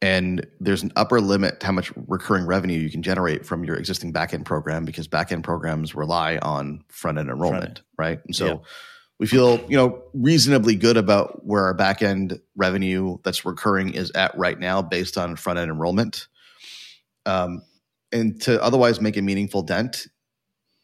And 0.00 0.46
there's 0.60 0.84
an 0.84 0.92
upper 0.94 1.20
limit 1.20 1.60
to 1.60 1.66
how 1.66 1.72
much 1.72 1.92
recurring 2.06 2.46
revenue 2.46 2.78
you 2.78 2.88
can 2.88 3.02
generate 3.02 3.44
from 3.44 3.64
your 3.64 3.76
existing 3.76 4.12
backend 4.12 4.44
program 4.44 4.84
because 4.84 5.08
backend 5.08 5.42
programs 5.42 5.94
rely 5.94 6.38
on 6.38 6.84
front 6.88 7.18
end 7.18 7.28
enrollment, 7.28 7.82
right? 7.98 8.20
And 8.24 8.34
so 8.34 8.46
yeah. 8.46 8.56
we 9.18 9.26
feel, 9.26 9.58
you 9.68 9.76
know, 9.76 10.02
reasonably 10.14 10.76
good 10.76 10.96
about 10.96 11.44
where 11.44 11.64
our 11.64 11.76
backend 11.76 12.40
revenue 12.56 13.18
that's 13.24 13.44
recurring 13.44 13.92
is 13.94 14.12
at 14.12 14.38
right 14.38 14.58
now 14.58 14.82
based 14.82 15.18
on 15.18 15.34
front 15.34 15.58
end 15.58 15.70
enrollment. 15.70 16.28
Um, 17.26 17.62
and 18.12 18.40
to 18.42 18.62
otherwise 18.62 19.00
make 19.00 19.16
a 19.16 19.22
meaningful 19.22 19.62
dent 19.62 20.06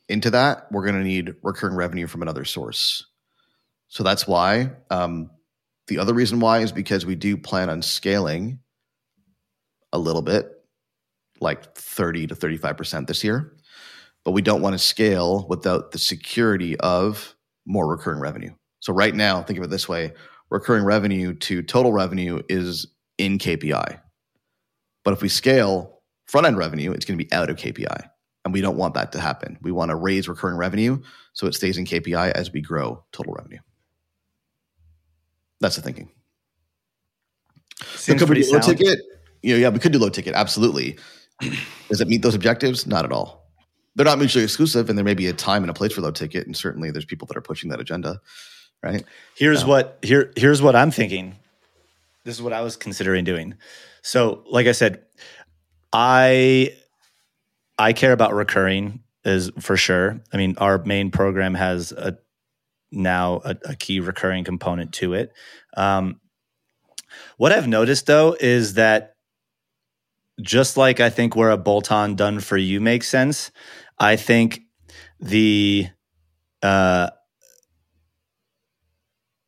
into 0.08 0.30
that, 0.30 0.66
we're 0.70 0.84
going 0.84 0.98
to 0.98 1.04
need 1.04 1.34
recurring 1.42 1.76
revenue 1.76 2.06
from 2.06 2.22
another 2.22 2.44
source. 2.44 3.06
So 3.88 4.02
that's 4.02 4.26
why. 4.26 4.72
Um, 4.90 5.30
the 5.86 5.98
other 5.98 6.14
reason 6.14 6.40
why 6.40 6.60
is 6.60 6.72
because 6.72 7.06
we 7.06 7.14
do 7.14 7.36
plan 7.36 7.70
on 7.70 7.82
scaling 7.82 8.58
a 9.92 9.98
little 9.98 10.22
bit, 10.22 10.50
like 11.40 11.74
30 11.74 12.28
to 12.28 12.34
35% 12.34 13.06
this 13.06 13.22
year, 13.22 13.56
but 14.24 14.32
we 14.32 14.42
don't 14.42 14.62
want 14.62 14.74
to 14.74 14.78
scale 14.78 15.46
without 15.48 15.92
the 15.92 15.98
security 15.98 16.78
of 16.80 17.34
more 17.66 17.86
recurring 17.86 18.20
revenue. 18.20 18.52
So 18.80 18.92
right 18.92 19.14
now, 19.14 19.42
think 19.42 19.58
of 19.58 19.64
it 19.64 19.70
this 19.70 19.88
way 19.88 20.12
recurring 20.50 20.84
revenue 20.84 21.34
to 21.34 21.62
total 21.62 21.92
revenue 21.92 22.40
is 22.48 22.86
in 23.18 23.38
KPI. 23.38 24.00
But 25.04 25.14
if 25.14 25.22
we 25.22 25.28
scale 25.28 25.93
front 26.26 26.46
end 26.46 26.58
revenue, 26.58 26.92
it's 26.92 27.04
going 27.04 27.18
to 27.18 27.24
be 27.24 27.32
out 27.32 27.50
of 27.50 27.56
KPI. 27.56 28.08
And 28.44 28.52
we 28.52 28.60
don't 28.60 28.76
want 28.76 28.94
that 28.94 29.12
to 29.12 29.20
happen. 29.20 29.58
We 29.62 29.72
want 29.72 29.90
to 29.90 29.94
raise 29.94 30.28
recurring 30.28 30.56
revenue 30.56 31.00
so 31.32 31.46
it 31.46 31.54
stays 31.54 31.78
in 31.78 31.86
KPI 31.86 32.32
as 32.32 32.52
we 32.52 32.60
grow 32.60 33.02
total 33.10 33.32
revenue. 33.32 33.60
That's 35.60 35.76
the 35.76 35.82
thinking. 35.82 36.10
Seems 37.94 38.20
so 38.20 38.26
could 38.26 38.36
we 38.36 38.42
do 38.42 38.52
low 38.52 38.60
ticket? 38.60 38.98
You 39.42 39.54
know, 39.54 39.60
yeah, 39.60 39.68
we 39.70 39.78
could 39.78 39.92
do 39.92 39.98
low 39.98 40.10
ticket. 40.10 40.34
Absolutely. 40.34 40.98
Does 41.88 42.00
it 42.00 42.08
meet 42.08 42.22
those 42.22 42.34
objectives? 42.34 42.86
Not 42.86 43.04
at 43.04 43.12
all. 43.12 43.50
They're 43.96 44.04
not 44.04 44.18
mutually 44.18 44.44
exclusive, 44.44 44.88
and 44.88 44.98
there 44.98 45.04
may 45.04 45.14
be 45.14 45.28
a 45.28 45.32
time 45.32 45.62
and 45.62 45.70
a 45.70 45.74
place 45.74 45.92
for 45.92 46.00
low 46.00 46.10
ticket, 46.10 46.46
and 46.46 46.56
certainly 46.56 46.90
there's 46.90 47.04
people 47.04 47.26
that 47.26 47.36
are 47.36 47.42
pushing 47.42 47.70
that 47.70 47.80
agenda. 47.80 48.20
Right. 48.82 49.04
Here's 49.36 49.62
um, 49.62 49.68
what 49.68 49.98
here 50.02 50.32
here's 50.36 50.60
what 50.60 50.76
I'm 50.76 50.90
thinking. 50.90 51.36
This 52.24 52.34
is 52.34 52.42
what 52.42 52.52
I 52.52 52.60
was 52.60 52.76
considering 52.76 53.24
doing. 53.24 53.54
So, 54.02 54.42
like 54.50 54.66
I 54.66 54.72
said, 54.72 55.02
I 55.94 56.76
I 57.78 57.92
care 57.92 58.12
about 58.12 58.34
recurring 58.34 59.04
is 59.24 59.50
for 59.60 59.76
sure. 59.76 60.20
I 60.32 60.36
mean, 60.36 60.56
our 60.58 60.78
main 60.78 61.10
program 61.12 61.54
has 61.54 61.92
a 61.92 62.18
now 62.90 63.40
a, 63.44 63.56
a 63.64 63.76
key 63.76 64.00
recurring 64.00 64.44
component 64.44 64.92
to 64.94 65.14
it. 65.14 65.32
Um, 65.76 66.20
what 67.36 67.52
I've 67.52 67.68
noticed 67.68 68.06
though 68.06 68.36
is 68.38 68.74
that 68.74 69.14
just 70.42 70.76
like 70.76 70.98
I 70.98 71.10
think 71.10 71.36
where 71.36 71.50
a 71.50 71.56
bolt 71.56 71.92
on 71.92 72.16
done 72.16 72.40
for 72.40 72.56
you 72.56 72.80
makes 72.80 73.08
sense, 73.08 73.52
I 73.96 74.16
think 74.16 74.62
the 75.20 75.88
uh, 76.60 77.10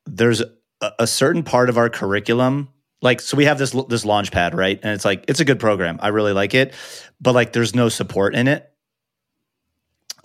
there's 0.06 0.42
a, 0.80 0.92
a 1.00 1.06
certain 1.08 1.42
part 1.42 1.68
of 1.68 1.76
our 1.76 1.90
curriculum 1.90 2.68
like 3.02 3.20
so 3.20 3.36
we 3.36 3.44
have 3.44 3.58
this 3.58 3.72
this 3.88 4.04
launch 4.04 4.32
pad 4.32 4.54
right 4.54 4.80
and 4.82 4.92
it's 4.92 5.04
like 5.04 5.24
it's 5.28 5.40
a 5.40 5.44
good 5.44 5.60
program 5.60 5.98
i 6.00 6.08
really 6.08 6.32
like 6.32 6.54
it 6.54 6.72
but 7.20 7.34
like 7.34 7.52
there's 7.52 7.74
no 7.74 7.88
support 7.88 8.34
in 8.34 8.48
it 8.48 8.70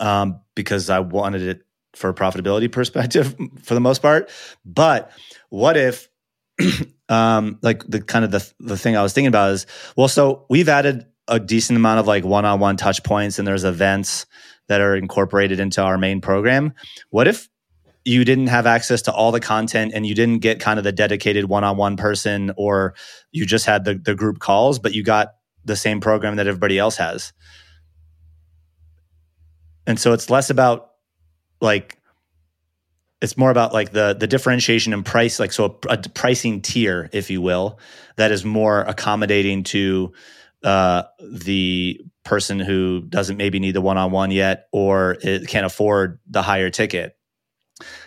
um 0.00 0.40
because 0.54 0.90
i 0.90 1.00
wanted 1.00 1.42
it 1.42 1.66
for 1.94 2.10
a 2.10 2.14
profitability 2.14 2.70
perspective 2.70 3.36
for 3.62 3.74
the 3.74 3.80
most 3.80 4.02
part. 4.02 4.30
But 4.64 5.10
what 5.50 5.76
if 5.76 6.08
um 7.08 7.58
like 7.62 7.84
the 7.86 8.00
kind 8.00 8.24
of 8.24 8.30
the 8.30 8.52
the 8.60 8.76
thing 8.76 8.96
I 8.96 9.02
was 9.02 9.12
thinking 9.12 9.28
about 9.28 9.52
is 9.52 9.66
well 9.96 10.08
so 10.08 10.46
we've 10.48 10.68
added 10.68 11.06
a 11.28 11.38
decent 11.38 11.76
amount 11.76 12.00
of 12.00 12.06
like 12.06 12.24
one-on-one 12.24 12.76
touch 12.76 13.02
points 13.04 13.38
and 13.38 13.46
there's 13.46 13.64
events 13.64 14.26
that 14.68 14.80
are 14.80 14.96
incorporated 14.96 15.60
into 15.60 15.80
our 15.80 15.96
main 15.96 16.20
program. 16.20 16.72
What 17.10 17.28
if 17.28 17.48
you 18.04 18.24
didn't 18.24 18.48
have 18.48 18.66
access 18.66 19.02
to 19.02 19.12
all 19.12 19.30
the 19.32 19.40
content 19.40 19.92
and 19.94 20.06
you 20.06 20.14
didn't 20.14 20.40
get 20.40 20.60
kind 20.60 20.78
of 20.78 20.84
the 20.84 20.92
dedicated 20.92 21.44
one-on-one 21.44 21.96
person 21.96 22.52
or 22.56 22.94
you 23.30 23.46
just 23.46 23.66
had 23.66 23.84
the 23.84 23.94
the 23.94 24.14
group 24.14 24.38
calls 24.38 24.78
but 24.78 24.92
you 24.92 25.02
got 25.02 25.34
the 25.64 25.76
same 25.76 26.00
program 26.00 26.36
that 26.36 26.46
everybody 26.46 26.78
else 26.78 26.96
has. 26.96 27.32
And 29.86 29.98
so 29.98 30.12
it's 30.12 30.30
less 30.30 30.50
about 30.50 30.90
like 31.60 31.98
it's 33.20 33.36
more 33.36 33.50
about 33.50 33.72
like 33.72 33.92
the 33.92 34.14
the 34.18 34.26
differentiation 34.26 34.92
in 34.92 35.04
price 35.04 35.38
like 35.38 35.52
so 35.52 35.78
a, 35.88 35.94
a 35.94 36.08
pricing 36.08 36.60
tier 36.60 37.08
if 37.12 37.30
you 37.30 37.40
will 37.40 37.78
that 38.16 38.32
is 38.32 38.44
more 38.44 38.80
accommodating 38.80 39.62
to 39.62 40.12
uh, 40.64 41.02
the 41.20 42.00
person 42.24 42.60
who 42.60 43.00
doesn't 43.08 43.36
maybe 43.36 43.58
need 43.58 43.72
the 43.72 43.80
one-on-one 43.80 44.30
yet 44.30 44.68
or 44.72 45.16
it 45.22 45.48
can't 45.48 45.66
afford 45.66 46.20
the 46.28 46.42
higher 46.42 46.70
ticket 46.70 47.16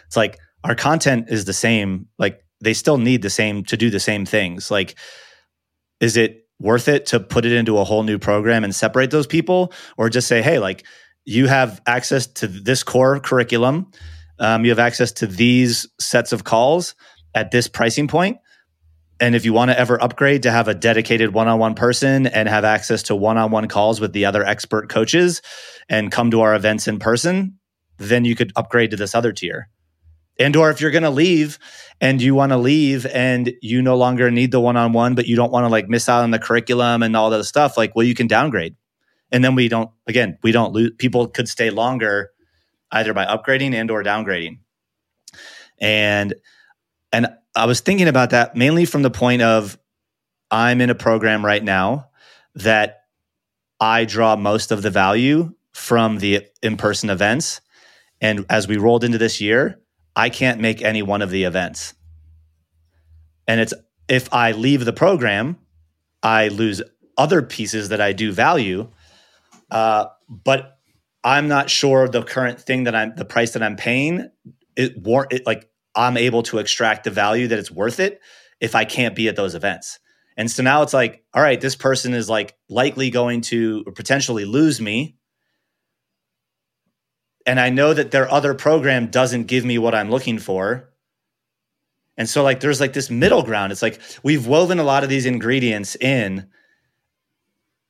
it's 0.05 0.17
like 0.17 0.37
our 0.63 0.75
content 0.75 1.27
is 1.29 1.45
the 1.45 1.53
same 1.53 2.07
like 2.17 2.43
they 2.61 2.73
still 2.73 2.97
need 2.97 3.21
the 3.21 3.29
same 3.29 3.63
to 3.63 3.77
do 3.77 3.89
the 3.89 3.99
same 3.99 4.25
things 4.25 4.71
like 4.71 4.95
is 5.99 6.17
it 6.17 6.47
worth 6.59 6.87
it 6.87 7.05
to 7.05 7.19
put 7.19 7.45
it 7.45 7.51
into 7.51 7.77
a 7.77 7.83
whole 7.83 8.03
new 8.03 8.17
program 8.17 8.63
and 8.63 8.73
separate 8.73 9.11
those 9.11 9.27
people 9.27 9.73
or 9.97 10.09
just 10.09 10.27
say 10.27 10.41
hey 10.41 10.59
like 10.59 10.85
you 11.25 11.47
have 11.47 11.81
access 11.85 12.27
to 12.27 12.47
this 12.47 12.83
core 12.83 13.19
curriculum. 13.19 13.91
Um, 14.39 14.63
you 14.63 14.71
have 14.71 14.79
access 14.79 15.11
to 15.13 15.27
these 15.27 15.87
sets 15.99 16.31
of 16.31 16.43
calls 16.43 16.95
at 17.33 17.51
this 17.51 17.67
pricing 17.67 18.07
point. 18.07 18.37
And 19.19 19.33
if 19.33 19.45
you 19.45 19.53
want 19.53 19.71
to 19.71 19.79
ever 19.79 20.01
upgrade 20.01 20.43
to 20.43 20.51
have 20.51 20.67
a 20.67 20.73
dedicated 20.73 21.33
one 21.33 21.47
on 21.47 21.57
one 21.57 21.73
person 21.73 22.27
and 22.27 22.49
have 22.49 22.65
access 22.65 23.03
to 23.03 23.15
one 23.15 23.37
on 23.37 23.49
one 23.49 23.67
calls 23.67 23.99
with 23.99 24.13
the 24.13 24.25
other 24.25 24.45
expert 24.45 24.89
coaches 24.89 25.41
and 25.89 26.11
come 26.11 26.31
to 26.31 26.41
our 26.41 26.53
events 26.53 26.87
in 26.87 26.99
person, 26.99 27.57
then 27.97 28.25
you 28.25 28.35
could 28.35 28.51
upgrade 28.55 28.91
to 28.91 28.97
this 28.97 29.15
other 29.15 29.31
tier. 29.31 29.69
And 30.39 30.55
or 30.55 30.69
if 30.69 30.81
you're 30.81 30.91
going 30.91 31.03
to 31.03 31.09
leave 31.09 31.59
and 32.01 32.21
you 32.21 32.35
want 32.35 32.51
to 32.51 32.57
leave 32.57 33.05
and 33.05 33.53
you 33.61 33.81
no 33.81 33.95
longer 33.95 34.29
need 34.29 34.51
the 34.51 34.59
one 34.59 34.75
on 34.75 34.91
one, 34.91 35.15
but 35.15 35.27
you 35.27 35.35
don't 35.35 35.51
want 35.51 35.65
to 35.65 35.69
like 35.69 35.87
miss 35.87 36.09
out 36.09 36.23
on 36.23 36.31
the 36.31 36.39
curriculum 36.39 37.03
and 37.03 37.15
all 37.15 37.29
that 37.29 37.45
stuff, 37.45 37.77
like, 37.77 37.95
well, 37.95 38.05
you 38.05 38.15
can 38.15 38.27
downgrade. 38.27 38.75
And 39.31 39.43
then 39.43 39.55
we 39.55 39.67
don't 39.67 39.89
again 40.07 40.37
we 40.43 40.51
don't 40.51 40.73
lose 40.73 40.91
people 40.97 41.27
could 41.27 41.47
stay 41.47 41.69
longer 41.69 42.31
either 42.91 43.13
by 43.13 43.25
upgrading 43.25 43.73
and 43.73 43.89
or 43.89 44.03
downgrading. 44.03 44.59
And 45.79 46.35
and 47.11 47.27
i 47.55 47.65
was 47.65 47.79
thinking 47.79 48.07
about 48.07 48.29
that 48.31 48.55
mainly 48.55 48.85
from 48.85 49.01
the 49.01 49.09
point 49.09 49.41
of 49.41 49.77
i'm 50.51 50.81
in 50.81 50.89
a 50.89 50.95
program 50.95 51.45
right 51.45 51.63
now 51.63 52.09
that 52.53 53.01
i 53.79 54.05
draw 54.05 54.35
most 54.35 54.71
of 54.71 54.81
the 54.81 54.89
value 54.89 55.53
from 55.73 56.19
the 56.19 56.41
in-person 56.63 57.09
events. 57.09 57.59
And 58.21 58.45
as 58.49 58.67
we 58.67 58.77
rolled 58.77 59.03
into 59.03 59.17
this 59.17 59.41
year 59.41 59.79
i 60.15 60.29
can't 60.29 60.59
make 60.59 60.81
any 60.81 61.01
one 61.01 61.21
of 61.21 61.29
the 61.29 61.43
events 61.43 61.93
and 63.47 63.59
it's 63.59 63.73
if 64.07 64.33
i 64.33 64.51
leave 64.51 64.85
the 64.85 64.93
program 64.93 65.57
i 66.23 66.47
lose 66.47 66.81
other 67.17 67.41
pieces 67.41 67.89
that 67.89 68.01
i 68.01 68.11
do 68.13 68.31
value 68.31 68.89
uh, 69.71 70.05
but 70.29 70.75
I'm 71.23 71.47
not 71.47 71.71
sure 71.71 72.07
the 72.07 72.21
current 72.21 72.61
thing 72.61 72.83
that 72.83 72.95
I'm 72.95 73.15
the 73.15 73.25
price 73.25 73.53
that 73.53 73.63
I'm 73.63 73.75
paying 73.75 74.29
it 74.75 74.97
warrant 74.97 75.33
it 75.33 75.45
like 75.45 75.69
I'm 75.95 76.17
able 76.17 76.43
to 76.43 76.59
extract 76.59 77.05
the 77.05 77.11
value 77.11 77.47
that 77.47 77.57
it's 77.57 77.71
worth 77.71 77.99
it 77.99 78.21
if 78.59 78.75
I 78.75 78.85
can't 78.85 79.15
be 79.15 79.27
at 79.27 79.35
those 79.35 79.55
events. 79.55 79.99
And 80.37 80.51
so 80.51 80.61
now 80.61 80.81
it's 80.81 80.93
like, 80.93 81.23
all 81.33 81.41
right, 81.41 81.59
this 81.59 81.75
person 81.75 82.13
is 82.13 82.29
like 82.29 82.55
likely 82.69 83.09
going 83.09 83.41
to 83.41 83.83
potentially 83.95 84.45
lose 84.45 84.81
me. 84.81 85.15
And 87.45 87.59
I 87.59 87.69
know 87.69 87.93
that 87.93 88.11
their 88.11 88.31
other 88.31 88.53
program 88.53 89.07
doesn't 89.07 89.43
give 89.43 89.65
me 89.65 89.77
what 89.77 89.93
I'm 89.93 90.09
looking 90.09 90.39
for. 90.39 90.89
And 92.17 92.29
so 92.29 92.43
like 92.43 92.59
there's 92.59 92.79
like 92.79 92.93
this 92.93 93.09
middle 93.09 93.43
ground. 93.43 93.71
It's 93.71 93.81
like 93.81 93.99
we've 94.23 94.47
woven 94.47 94.79
a 94.79 94.83
lot 94.83 95.03
of 95.03 95.09
these 95.09 95.25
ingredients 95.25 95.95
in 95.95 96.47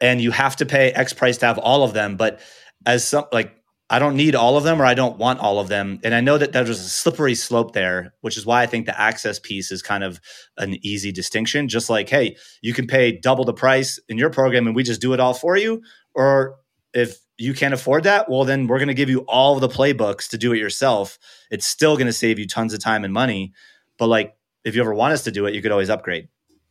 and 0.01 0.19
you 0.19 0.31
have 0.31 0.55
to 0.57 0.65
pay 0.65 0.91
X 0.91 1.13
price 1.13 1.37
to 1.37 1.45
have 1.45 1.57
all 1.57 1.83
of 1.83 1.93
them. 1.93 2.17
But 2.17 2.39
as 2.85 3.07
some 3.07 3.25
like 3.31 3.55
I 3.87 3.99
don't 3.99 4.15
need 4.15 4.33
all 4.33 4.57
of 4.57 4.63
them 4.63 4.81
or 4.81 4.85
I 4.85 4.95
don't 4.95 5.19
want 5.19 5.39
all 5.39 5.59
of 5.59 5.67
them. 5.67 5.99
And 6.03 6.15
I 6.15 6.21
know 6.21 6.39
that 6.39 6.53
there's 6.53 6.69
a 6.71 6.75
slippery 6.75 7.35
slope 7.35 7.73
there, 7.73 8.15
which 8.21 8.35
is 8.35 8.45
why 8.45 8.63
I 8.63 8.65
think 8.65 8.87
the 8.87 8.99
access 8.99 9.37
piece 9.37 9.71
is 9.71 9.83
kind 9.83 10.03
of 10.03 10.19
an 10.57 10.75
easy 10.81 11.11
distinction. 11.11 11.67
Just 11.67 11.87
like, 11.87 12.09
hey, 12.09 12.35
you 12.63 12.73
can 12.73 12.87
pay 12.87 13.11
double 13.11 13.45
the 13.45 13.53
price 13.53 13.99
in 14.09 14.17
your 14.17 14.31
program 14.31 14.65
and 14.65 14.75
we 14.75 14.81
just 14.81 15.01
do 15.01 15.13
it 15.13 15.19
all 15.19 15.35
for 15.35 15.55
you. 15.55 15.83
Or 16.15 16.55
if 16.93 17.19
you 17.37 17.53
can't 17.53 17.73
afford 17.73 18.03
that, 18.03 18.29
well, 18.29 18.45
then 18.45 18.67
we're 18.67 18.77
going 18.77 18.87
to 18.87 18.93
give 18.93 19.09
you 19.09 19.19
all 19.21 19.59
the 19.59 19.67
playbooks 19.67 20.29
to 20.29 20.37
do 20.37 20.53
it 20.53 20.57
yourself. 20.57 21.19
It's 21.51 21.67
still 21.67 21.97
going 21.97 22.07
to 22.07 22.13
save 22.13 22.39
you 22.39 22.47
tons 22.47 22.73
of 22.73 22.79
time 22.79 23.03
and 23.03 23.13
money. 23.13 23.53
But 23.97 24.07
like, 24.07 24.35
if 24.63 24.75
you 24.75 24.81
ever 24.81 24.93
want 24.93 25.13
us 25.13 25.23
to 25.25 25.31
do 25.31 25.45
it, 25.45 25.53
you 25.53 25.61
could 25.61 25.71
always 25.71 25.89
upgrade. 25.89 26.27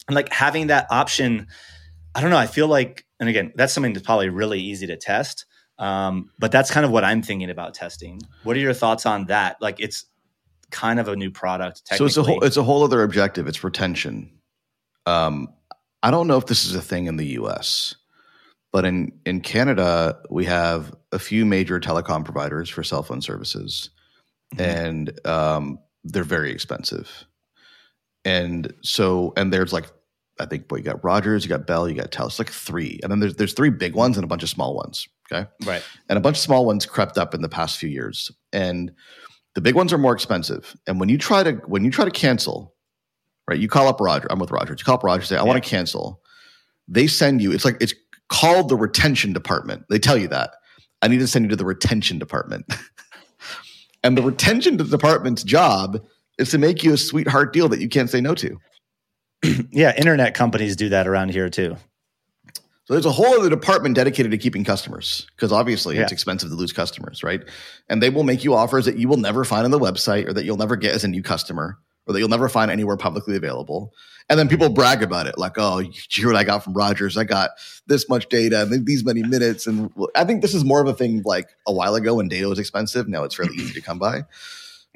And 0.08 0.14
like 0.14 0.32
having 0.32 0.68
that 0.68 0.86
option, 0.90 1.48
I 2.14 2.20
don't 2.20 2.30
know. 2.30 2.38
I 2.38 2.46
feel 2.46 2.66
like, 2.66 3.06
and 3.20 3.28
again, 3.28 3.52
that's 3.54 3.72
something 3.72 3.92
that's 3.92 4.04
probably 4.04 4.28
really 4.28 4.60
easy 4.60 4.86
to 4.86 4.96
test. 4.96 5.46
Um, 5.78 6.30
but 6.38 6.52
that's 6.52 6.70
kind 6.70 6.86
of 6.86 6.92
what 6.92 7.04
I'm 7.04 7.22
thinking 7.22 7.50
about 7.50 7.74
testing. 7.74 8.20
What 8.44 8.56
are 8.56 8.60
your 8.60 8.74
thoughts 8.74 9.06
on 9.06 9.26
that? 9.26 9.56
Like, 9.60 9.80
it's 9.80 10.06
kind 10.70 10.98
of 10.98 11.08
a 11.08 11.16
new 11.16 11.30
product. 11.30 11.82
So 11.94 12.04
it's 12.04 12.16
a 12.16 12.22
whole 12.22 12.42
it's 12.42 12.56
a 12.56 12.62
whole 12.62 12.84
other 12.84 13.02
objective. 13.02 13.46
It's 13.46 13.64
retention. 13.64 14.30
Um, 15.06 15.48
I 16.02 16.10
don't 16.10 16.26
know 16.26 16.36
if 16.36 16.46
this 16.46 16.64
is 16.64 16.74
a 16.74 16.82
thing 16.82 17.06
in 17.06 17.16
the 17.16 17.26
U.S., 17.26 17.94
but 18.74 18.84
in 18.84 19.12
in 19.24 19.40
Canada 19.40 20.18
we 20.30 20.44
have 20.46 20.92
a 21.12 21.18
few 21.20 21.46
major 21.46 21.78
telecom 21.78 22.24
providers 22.24 22.68
for 22.68 22.82
cell 22.82 23.04
phone 23.04 23.22
services, 23.22 23.90
mm-hmm. 24.56 24.68
and 24.68 25.26
um, 25.26 25.78
they're 26.02 26.24
very 26.24 26.50
expensive. 26.50 27.24
And 28.24 28.74
so, 28.82 29.32
and 29.36 29.52
there's 29.52 29.72
like 29.72 29.86
I 30.40 30.46
think 30.46 30.66
boy, 30.66 30.78
you 30.78 30.82
got 30.82 31.04
Rogers, 31.04 31.44
you 31.44 31.48
got 31.48 31.68
Bell, 31.68 31.88
you 31.88 31.94
got 31.94 32.10
Telus, 32.10 32.40
like 32.40 32.50
three, 32.50 32.98
and 33.04 33.12
then 33.12 33.20
there's 33.20 33.36
there's 33.36 33.52
three 33.52 33.70
big 33.70 33.94
ones 33.94 34.16
and 34.16 34.24
a 34.24 34.26
bunch 34.26 34.42
of 34.42 34.48
small 34.48 34.74
ones. 34.74 35.06
Okay, 35.32 35.48
right, 35.64 35.84
and 36.08 36.18
a 36.18 36.20
bunch 36.20 36.36
of 36.38 36.42
small 36.42 36.66
ones 36.66 36.84
crept 36.84 37.16
up 37.16 37.32
in 37.32 37.42
the 37.42 37.48
past 37.48 37.78
few 37.78 37.88
years, 37.88 38.28
and 38.52 38.90
the 39.54 39.60
big 39.60 39.76
ones 39.76 39.92
are 39.92 39.98
more 39.98 40.12
expensive. 40.12 40.76
And 40.88 40.98
when 40.98 41.08
you 41.08 41.16
try 41.16 41.44
to 41.44 41.52
when 41.68 41.84
you 41.84 41.92
try 41.92 42.04
to 42.04 42.10
cancel, 42.10 42.74
right, 43.48 43.60
you 43.60 43.68
call 43.68 43.86
up 43.86 44.00
Roger. 44.00 44.26
I'm 44.30 44.40
with 44.40 44.50
Roger. 44.50 44.74
You 44.76 44.84
call 44.84 44.96
up 44.96 45.04
Roger, 45.04 45.22
say 45.22 45.36
I 45.36 45.42
yeah. 45.42 45.44
want 45.44 45.62
to 45.62 45.70
cancel. 45.70 46.20
They 46.88 47.06
send 47.06 47.40
you. 47.40 47.52
It's 47.52 47.64
like 47.64 47.76
it's 47.80 47.94
called 48.28 48.68
the 48.68 48.76
retention 48.76 49.32
department. 49.32 49.84
They 49.88 49.98
tell 49.98 50.16
you 50.16 50.28
that 50.28 50.54
I 51.02 51.08
need 51.08 51.18
to 51.18 51.26
send 51.26 51.44
you 51.44 51.50
to 51.50 51.56
the 51.56 51.64
retention 51.64 52.18
department. 52.18 52.64
and 54.02 54.16
the 54.16 54.22
retention 54.22 54.76
department's 54.76 55.42
job 55.42 56.02
is 56.38 56.50
to 56.50 56.58
make 56.58 56.82
you 56.82 56.94
a 56.94 56.96
sweetheart 56.96 57.52
deal 57.52 57.68
that 57.68 57.80
you 57.80 57.88
can't 57.88 58.10
say 58.10 58.20
no 58.20 58.34
to. 58.34 58.58
yeah, 59.70 59.94
internet 59.96 60.34
companies 60.34 60.76
do 60.76 60.88
that 60.88 61.06
around 61.06 61.30
here 61.30 61.48
too. 61.48 61.76
So 62.86 62.92
there's 62.92 63.06
a 63.06 63.12
whole 63.12 63.40
other 63.40 63.48
department 63.48 63.94
dedicated 63.94 64.30
to 64.30 64.38
keeping 64.38 64.62
customers 64.62 65.26
because 65.34 65.52
obviously 65.52 65.96
yeah. 65.96 66.02
it's 66.02 66.12
expensive 66.12 66.50
to 66.50 66.54
lose 66.54 66.72
customers, 66.72 67.22
right? 67.22 67.42
And 67.88 68.02
they 68.02 68.10
will 68.10 68.24
make 68.24 68.44
you 68.44 68.54
offers 68.54 68.84
that 68.84 68.98
you 68.98 69.08
will 69.08 69.16
never 69.16 69.42
find 69.44 69.64
on 69.64 69.70
the 69.70 69.78
website 69.78 70.28
or 70.28 70.34
that 70.34 70.44
you'll 70.44 70.58
never 70.58 70.76
get 70.76 70.94
as 70.94 71.02
a 71.02 71.08
new 71.08 71.22
customer 71.22 71.78
or 72.06 72.12
that 72.12 72.18
you'll 72.18 72.28
never 72.28 72.48
find 72.48 72.70
anywhere 72.70 72.98
publicly 72.98 73.36
available. 73.36 73.94
And 74.30 74.38
then 74.38 74.48
people 74.48 74.70
brag 74.70 75.02
about 75.02 75.26
it 75.26 75.36
like, 75.36 75.52
oh, 75.58 75.80
you 75.80 75.92
hear 76.08 76.28
what 76.28 76.36
I 76.36 76.44
got 76.44 76.64
from 76.64 76.72
Rogers? 76.72 77.16
I 77.16 77.24
got 77.24 77.50
this 77.86 78.08
much 78.08 78.28
data 78.28 78.62
and 78.62 78.86
these 78.86 79.04
many 79.04 79.22
minutes. 79.22 79.66
And 79.66 79.90
I 80.14 80.24
think 80.24 80.40
this 80.40 80.54
is 80.54 80.64
more 80.64 80.80
of 80.80 80.88
a 80.88 80.94
thing 80.94 81.22
like 81.24 81.50
a 81.66 81.72
while 81.72 81.94
ago 81.94 82.14
when 82.14 82.28
data 82.28 82.48
was 82.48 82.58
expensive. 82.58 83.06
Now 83.06 83.24
it's 83.24 83.34
fairly 83.34 83.54
easy 83.56 83.74
to 83.74 83.82
come 83.82 83.98
by. 83.98 84.22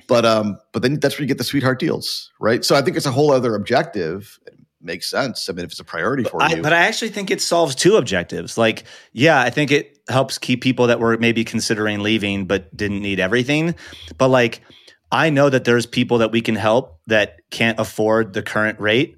But 0.07 0.25
um, 0.25 0.59
but 0.73 0.83
then 0.83 0.99
that's 1.01 1.19
where 1.19 1.23
you 1.23 1.29
get 1.29 1.39
the 1.39 1.45
sweetheart 1.45 1.79
deals, 1.79 2.31
right? 2.41 2.65
So 2.65 2.75
I 2.75 2.83
think 2.83 2.97
it's 2.97 3.05
a 3.05 3.11
whole 3.11 3.31
other 3.31 3.55
objective. 3.55 4.39
It 4.47 4.55
makes 4.81 5.11
sense. 5.11 5.51
I 5.51 5.53
mean, 5.53 5.65
if 5.67 5.73
it's 5.73 5.81
a 5.81 5.85
priority 5.85 6.25
for 6.25 6.43
I, 6.43 6.55
you. 6.55 6.63
But 6.63 6.73
I 6.73 6.87
actually 6.87 7.11
think 7.11 7.31
it 7.31 7.43
solves 7.43 7.75
two 7.75 7.97
objectives. 7.97 8.57
Like, 8.57 8.85
yeah, 9.13 9.41
I 9.41 9.51
think 9.51 9.71
it 9.71 9.99
helps 10.09 10.39
keep 10.39 10.63
people 10.63 10.87
that 10.87 11.01
were 11.01 11.19
maybe 11.19 11.45
considering 11.45 12.01
leaving 12.01 12.47
but 12.47 12.75
didn't 12.75 13.03
need 13.03 13.21
everything. 13.21 13.75
But 14.17 14.29
like, 14.29 14.63
I 15.11 15.29
know 15.31 15.51
that 15.51 15.65
there's 15.65 15.85
people 15.85 16.19
that 16.19 16.33
we 16.33 16.41
can 16.41 16.55
help 16.55 17.01
that 17.07 17.41
can't 17.51 17.79
afford 17.79 18.33
the 18.33 18.43
current 18.43 18.81
rate 18.81 19.18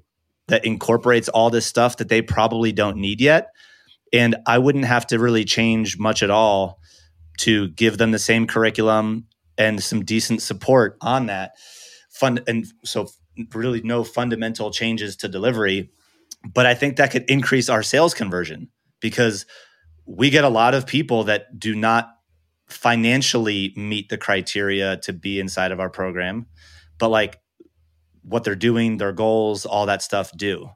that 0.51 0.65
incorporates 0.65 1.29
all 1.29 1.49
this 1.49 1.65
stuff 1.65 1.95
that 1.95 2.09
they 2.09 2.21
probably 2.21 2.73
don't 2.73 2.97
need 2.97 3.21
yet. 3.21 3.51
And 4.11 4.35
I 4.45 4.57
wouldn't 4.57 4.83
have 4.83 5.07
to 5.07 5.17
really 5.17 5.45
change 5.45 5.97
much 5.97 6.21
at 6.21 6.29
all 6.29 6.81
to 7.39 7.69
give 7.69 7.97
them 7.97 8.11
the 8.11 8.19
same 8.19 8.45
curriculum 8.45 9.27
and 9.57 9.81
some 9.81 10.03
decent 10.03 10.41
support 10.41 10.97
on 10.99 11.27
that. 11.27 11.53
Fund 12.09 12.43
and 12.47 12.65
so 12.83 13.07
really 13.53 13.81
no 13.81 14.03
fundamental 14.03 14.71
changes 14.71 15.15
to 15.15 15.29
delivery. 15.29 15.89
But 16.53 16.65
i 16.65 16.73
think 16.73 16.97
that 16.97 17.11
could 17.11 17.29
increase 17.29 17.69
our 17.69 17.81
sales 17.81 18.13
conversion 18.13 18.69
because 18.99 19.45
we 20.05 20.29
get 20.29 20.43
a 20.43 20.49
lot 20.49 20.73
of 20.73 20.85
people 20.85 21.23
that 21.23 21.57
do 21.57 21.75
not 21.75 22.09
financially 22.67 23.73
meet 23.77 24.09
the 24.09 24.17
criteria 24.17 24.97
to 24.97 25.13
be 25.13 25.39
inside 25.39 25.71
of 25.71 25.79
our 25.79 25.89
program. 25.89 26.47
But 26.97 27.07
like 27.07 27.39
what 28.23 28.43
they're 28.43 28.55
doing 28.55 28.97
their 28.97 29.11
goals 29.11 29.65
all 29.65 29.85
that 29.87 30.01
stuff 30.01 30.31
do. 30.35 30.69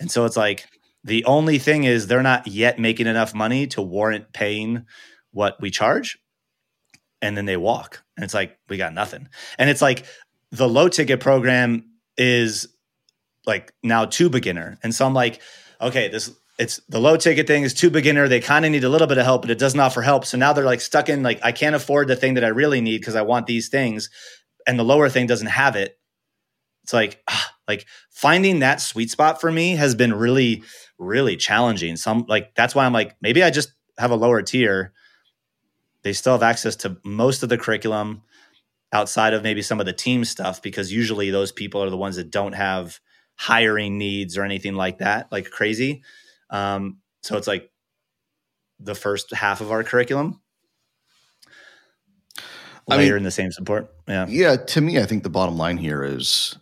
And 0.00 0.10
so 0.10 0.24
it's 0.24 0.36
like 0.36 0.66
the 1.04 1.24
only 1.24 1.58
thing 1.58 1.84
is 1.84 2.06
they're 2.06 2.22
not 2.22 2.46
yet 2.46 2.78
making 2.78 3.06
enough 3.06 3.34
money 3.34 3.66
to 3.68 3.82
warrant 3.82 4.32
paying 4.32 4.86
what 5.32 5.60
we 5.60 5.70
charge 5.70 6.18
and 7.20 7.36
then 7.36 7.46
they 7.46 7.56
walk. 7.56 8.02
And 8.16 8.24
it's 8.24 8.34
like 8.34 8.58
we 8.68 8.76
got 8.76 8.92
nothing. 8.92 9.28
And 9.58 9.70
it's 9.70 9.82
like 9.82 10.04
the 10.50 10.68
low 10.68 10.88
ticket 10.88 11.20
program 11.20 11.84
is 12.16 12.68
like 13.46 13.72
now 13.82 14.04
too 14.04 14.28
beginner. 14.28 14.78
And 14.82 14.94
so 14.94 15.06
i'm 15.06 15.14
like 15.14 15.40
okay 15.80 16.08
this 16.08 16.30
it's 16.58 16.80
the 16.88 17.00
low 17.00 17.16
ticket 17.16 17.46
thing 17.46 17.62
is 17.62 17.72
too 17.72 17.90
beginner. 17.90 18.28
They 18.28 18.38
kind 18.38 18.64
of 18.64 18.70
need 18.70 18.84
a 18.84 18.88
little 18.88 19.06
bit 19.06 19.18
of 19.18 19.24
help 19.24 19.42
but 19.42 19.50
it 19.50 19.58
doesn't 19.58 19.80
offer 19.80 20.02
help. 20.02 20.26
So 20.26 20.36
now 20.36 20.52
they're 20.52 20.64
like 20.64 20.80
stuck 20.80 21.08
in 21.08 21.22
like 21.22 21.40
i 21.42 21.52
can't 21.52 21.74
afford 21.74 22.08
the 22.08 22.16
thing 22.16 22.34
that 22.34 22.44
i 22.44 22.48
really 22.48 22.80
need 22.80 22.98
because 22.98 23.16
i 23.16 23.22
want 23.22 23.46
these 23.46 23.68
things. 23.68 24.10
And 24.66 24.78
the 24.78 24.84
lower 24.84 25.08
thing 25.08 25.26
doesn't 25.26 25.48
have 25.48 25.74
it 25.74 25.98
it's 26.82 26.92
like 26.92 27.22
ah, 27.28 27.52
like 27.68 27.86
finding 28.10 28.60
that 28.60 28.80
sweet 28.80 29.10
spot 29.10 29.40
for 29.40 29.50
me 29.50 29.76
has 29.76 29.94
been 29.94 30.12
really 30.12 30.62
really 30.98 31.36
challenging. 31.36 31.96
Some 31.96 32.24
like 32.28 32.54
that's 32.54 32.74
why 32.74 32.84
i'm 32.84 32.92
like 32.92 33.16
maybe 33.20 33.42
i 33.42 33.50
just 33.50 33.72
have 33.98 34.10
a 34.10 34.16
lower 34.16 34.42
tier. 34.42 34.92
They 36.02 36.12
still 36.12 36.32
have 36.32 36.42
access 36.42 36.76
to 36.76 36.96
most 37.04 37.42
of 37.42 37.48
the 37.48 37.58
curriculum 37.58 38.22
outside 38.92 39.32
of 39.32 39.42
maybe 39.42 39.62
some 39.62 39.80
of 39.80 39.86
the 39.86 39.92
team 39.92 40.24
stuff 40.24 40.60
because 40.60 40.92
usually 40.92 41.30
those 41.30 41.52
people 41.52 41.82
are 41.82 41.90
the 41.90 41.96
ones 41.96 42.16
that 42.16 42.30
don't 42.30 42.52
have 42.54 43.00
hiring 43.36 43.98
needs 43.98 44.36
or 44.36 44.44
anything 44.44 44.74
like 44.74 44.98
that 44.98 45.30
like 45.30 45.50
crazy. 45.50 46.02
Um, 46.50 46.98
so 47.22 47.36
it's 47.36 47.46
like 47.46 47.70
the 48.80 48.94
first 48.94 49.32
half 49.32 49.60
of 49.60 49.70
our 49.70 49.84
curriculum. 49.84 50.40
Layer 52.88 53.00
I 53.00 53.04
mean, 53.04 53.16
in 53.18 53.22
the 53.22 53.30
same 53.30 53.52
support. 53.52 53.94
Yeah. 54.08 54.26
Yeah 54.28 54.56
to 54.56 54.80
me 54.80 54.98
i 54.98 55.04
think 55.04 55.22
the 55.22 55.30
bottom 55.30 55.56
line 55.56 55.76
here 55.76 56.02
is 56.02 56.56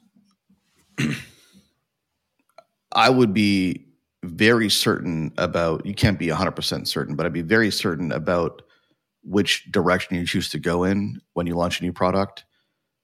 i 2.93 3.09
would 3.11 3.35
be 3.35 3.87
very 4.25 4.69
certain 4.69 5.33
about 5.39 5.85
you 5.87 5.95
can't 5.95 6.19
be 6.19 6.29
100% 6.29 6.87
certain 6.87 7.17
but 7.17 7.27
i'd 7.27 7.33
be 7.33 7.43
very 7.43 7.71
certain 7.71 8.13
about 8.13 8.63
which 9.23 9.71
direction 9.71 10.17
you 10.17 10.27
choose 10.27 10.49
to 10.51 10.59
go 10.59 10.85
in 10.85 11.21
when 11.35 11.47
you 11.47 11.55
launch 11.55 11.81
a 11.81 11.85
new 11.85 11.93
product. 11.93 12.45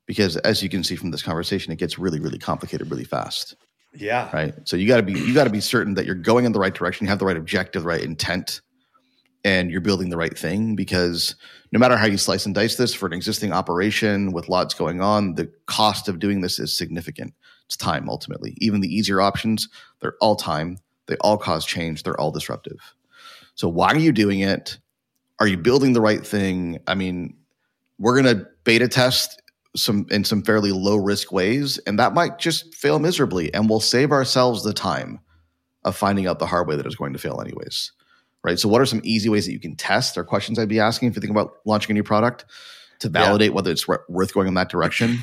Because 0.07 0.37
as 0.39 0.63
you 0.63 0.69
can 0.69 0.85
see 0.85 0.97
from 0.97 1.11
this 1.11 1.23
conversation 1.23 1.73
it 1.73 1.79
gets 1.79 1.99
really 1.99 2.21
really 2.21 2.39
complicated 2.39 2.91
really 2.91 3.05
fast. 3.05 3.57
Yeah. 3.95 4.31
Right? 4.33 4.55
So 4.65 4.77
you 4.77 4.87
got 4.87 4.99
to 4.99 5.03
be 5.03 5.13
you 5.13 5.35
got 5.35 5.45
to 5.45 5.51
be 5.51 5.61
certain 5.61 5.95
that 5.95 6.07
you're 6.07 6.15
going 6.15 6.45
in 6.45 6.53
the 6.53 6.61
right 6.61 6.75
direction 6.75 7.07
you 7.07 7.11
have 7.11 7.19
the 7.19 7.27
right 7.27 7.37
objective 7.37 7.83
the 7.83 7.89
right 7.89 8.03
intent 8.03 8.61
and 9.45 9.71
you're 9.71 9.81
building 9.81 10.11
the 10.11 10.17
right 10.17 10.37
thing. 10.37 10.77
Because 10.77 11.35
no 11.73 11.79
matter 11.79 11.97
how 11.97 12.07
you 12.07 12.19
slice 12.19 12.47
and 12.47 12.55
dice 12.55 12.77
this 12.77 12.95
for 12.95 13.07
an 13.07 13.13
existing 13.13 13.53
operation 13.53 14.33
with 14.33 14.49
lots 14.49 14.75
going 14.75 15.01
on 15.01 15.35
the 15.35 15.51
cost 15.67 16.09
of 16.09 16.19
doing 16.19 16.41
this 16.41 16.59
is 16.59 16.77
significant 16.77 17.35
it's 17.67 17.77
time 17.77 18.09
ultimately 18.09 18.55
even 18.59 18.81
the 18.81 18.95
easier 18.95 19.21
options 19.21 19.69
they're 20.01 20.17
all 20.21 20.37
time 20.37 20.79
they 21.07 21.17
all 21.21 21.37
cause 21.37 21.65
change 21.67 22.03
they're 22.03 22.21
all 22.21 22.31
disruptive 22.31 22.95
so 23.55 23.69
why 23.69 23.89
are 23.89 23.99
you 23.99 24.13
doing 24.13 24.41
it 24.41 24.79
are 25.39 25.47
you 25.47 25.57
building 25.57 25.93
the 25.93 26.01
right 26.01 26.27
thing? 26.27 26.79
I 26.87 26.95
mean, 26.95 27.37
we're 27.99 28.21
going 28.21 28.37
to 28.37 28.47
beta 28.65 28.89
test 28.89 29.43
some 29.75 30.07
in 30.11 30.25
some 30.25 30.43
fairly 30.43 30.73
low 30.73 30.97
risk 30.97 31.33
ways, 31.33 31.79
and 31.87 31.99
that 31.99 32.15
might 32.15 32.39
just 32.39 32.75
fail 32.75 32.99
miserably, 32.99 33.53
and 33.53 33.69
we'll 33.69 33.81
save 33.81 34.13
ourselves 34.13 34.63
the 34.63 34.73
time 34.73 35.21
of 35.85 35.97
finding 35.97 36.27
out 36.27 36.39
the 36.39 36.47
hard 36.47 36.67
way 36.67 36.77
that 36.77 36.87
it's 36.87 36.95
going 36.95 37.13
to 37.13 37.19
fail 37.19 37.41
anyways. 37.41 37.93
Right. 38.43 38.59
So, 38.59 38.69
what 38.69 38.81
are 38.81 38.87
some 38.87 39.03
easy 39.05 39.29
ways 39.29 39.47
that 39.47 39.53
you 39.53 39.61
can 39.61 39.77
test? 39.77 40.17
Or 40.17 40.25
questions 40.25 40.59
I'd 40.59 40.69
be 40.69 40.81
asking 40.81 41.09
if 41.09 41.17
you 41.17 41.21
think 41.21 41.33
about 41.33 41.57
launching 41.65 41.91
a 41.91 41.95
new 41.95 42.05
product 42.05 42.47
to 43.01 43.09
validate 43.09 43.51
yeah. 43.51 43.55
whether 43.55 43.71
it's 43.71 43.87
worth 43.87 44.33
going 44.33 44.49
in 44.49 44.55
that 44.55 44.71
direction. 44.71 45.19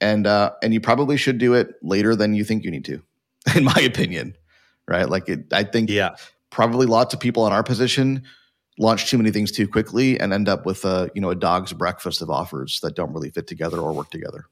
And 0.00 0.26
uh, 0.26 0.52
and 0.62 0.72
you 0.72 0.80
probably 0.80 1.16
should 1.16 1.38
do 1.38 1.54
it 1.54 1.74
later 1.82 2.14
than 2.14 2.34
you 2.34 2.44
think 2.44 2.64
you 2.64 2.70
need 2.70 2.84
to, 2.84 3.02
in 3.56 3.64
my 3.64 3.80
opinion. 3.80 4.36
Right. 4.86 5.08
Like 5.08 5.28
it, 5.28 5.52
I 5.52 5.64
think 5.64 5.90
yeah. 5.90 6.14
probably 6.50 6.86
lots 6.86 7.12
of 7.12 7.20
people 7.20 7.46
in 7.46 7.52
our 7.52 7.62
position 7.62 8.24
launch 8.78 9.10
too 9.10 9.18
many 9.18 9.30
things 9.30 9.50
too 9.50 9.66
quickly 9.66 10.18
and 10.18 10.32
end 10.32 10.48
up 10.48 10.64
with 10.64 10.84
a 10.84 11.10
you 11.14 11.20
know 11.20 11.30
a 11.30 11.34
dog's 11.34 11.72
breakfast 11.72 12.22
of 12.22 12.30
offers 12.30 12.80
that 12.80 12.94
don't 12.94 13.12
really 13.12 13.30
fit 13.30 13.46
together 13.46 13.78
or 13.78 13.92
work 13.92 14.10
together. 14.10 14.46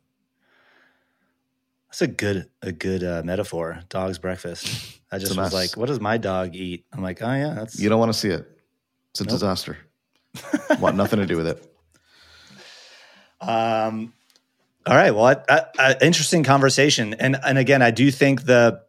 That's 1.89 2.03
a 2.03 2.09
good 2.09 2.51
a 2.63 2.73
good 2.73 3.03
uh, 3.03 3.23
metaphor. 3.25 3.81
Dog's 3.89 4.19
breakfast. 4.19 5.01
I 5.13 5.19
just 5.19 5.37
was 5.37 5.53
like, 5.53 5.77
what 5.77 5.87
does 5.87 6.01
my 6.01 6.19
dog 6.19 6.55
eat? 6.57 6.85
I'm 6.93 7.03
like, 7.03 7.23
oh 7.23 7.33
yeah, 7.33 7.55
that's 7.55 7.79
you 7.79 7.89
don't 7.89 8.01
want 8.01 8.13
to 8.13 8.19
see 8.19 8.29
it. 8.29 8.47
It's 9.13 9.21
a 9.21 9.25
nope. 9.25 9.31
disaster. 9.31 9.79
want 10.81 10.97
nothing 10.97 11.21
to 11.21 11.27
do 11.27 11.37
with 11.37 11.47
it. 11.47 11.73
Um. 13.41 14.13
All 14.87 14.97
right. 14.97 15.11
Well, 15.11 15.25
I, 15.25 15.37
I, 15.49 15.63
I, 15.79 15.97
interesting 16.01 16.45
conversation, 16.45 17.15
and 17.15 17.37
and 17.45 17.59
again, 17.59 17.83
I 17.83 17.91
do 17.91 18.11
think 18.11 18.45
the 18.45 18.83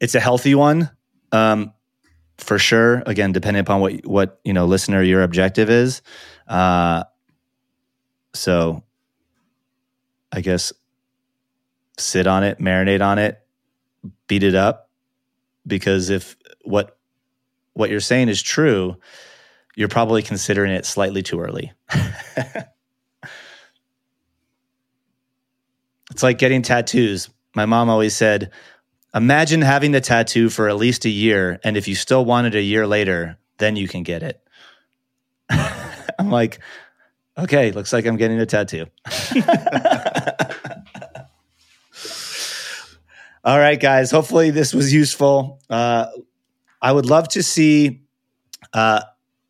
it's 0.00 0.14
a 0.14 0.20
healthy 0.20 0.54
one. 0.54 0.90
Um, 1.32 1.72
for 2.38 2.58
sure. 2.58 3.02
Again, 3.06 3.32
depending 3.32 3.62
upon 3.62 3.80
what 3.80 4.06
what 4.06 4.40
you 4.44 4.52
know, 4.52 4.66
listener, 4.66 5.02
your 5.02 5.22
objective 5.22 5.70
is. 5.70 6.02
Uh, 6.46 7.04
so, 8.34 8.82
I 10.30 10.42
guess 10.42 10.74
sit 11.96 12.26
on 12.26 12.44
it, 12.44 12.58
marinate 12.58 13.00
on 13.00 13.18
it, 13.18 13.40
beat 14.28 14.42
it 14.42 14.54
up. 14.54 14.90
Because 15.66 16.10
if 16.10 16.36
what 16.62 16.98
what 17.72 17.88
you're 17.88 18.00
saying 18.00 18.28
is 18.28 18.42
true, 18.42 18.96
you're 19.74 19.88
probably 19.88 20.22
considering 20.22 20.72
it 20.72 20.84
slightly 20.84 21.22
too 21.22 21.40
early. 21.40 21.72
it's 26.16 26.22
like 26.22 26.38
getting 26.38 26.62
tattoos. 26.62 27.28
My 27.54 27.66
mom 27.66 27.90
always 27.90 28.16
said, 28.16 28.50
Imagine 29.14 29.60
having 29.60 29.92
the 29.92 30.00
tattoo 30.00 30.48
for 30.48 30.66
at 30.66 30.78
least 30.78 31.04
a 31.04 31.10
year, 31.10 31.60
and 31.62 31.76
if 31.76 31.88
you 31.88 31.94
still 31.94 32.24
want 32.24 32.46
it 32.46 32.54
a 32.54 32.62
year 32.62 32.86
later, 32.86 33.36
then 33.58 33.76
you 33.76 33.86
can 33.86 34.02
get 34.02 34.22
it. 34.22 34.40
I'm 35.50 36.30
like, 36.30 36.60
okay, 37.36 37.70
looks 37.70 37.92
like 37.92 38.06
I'm 38.06 38.16
getting 38.16 38.40
a 38.40 38.46
tattoo. 38.46 38.86
All 43.44 43.58
right, 43.58 43.78
guys. 43.78 44.10
Hopefully, 44.10 44.48
this 44.48 44.72
was 44.72 44.90
useful. 44.94 45.60
Uh, 45.68 46.06
I 46.80 46.92
would 46.92 47.04
love 47.04 47.28
to 47.28 47.42
see 47.42 48.00
uh, 48.72 49.02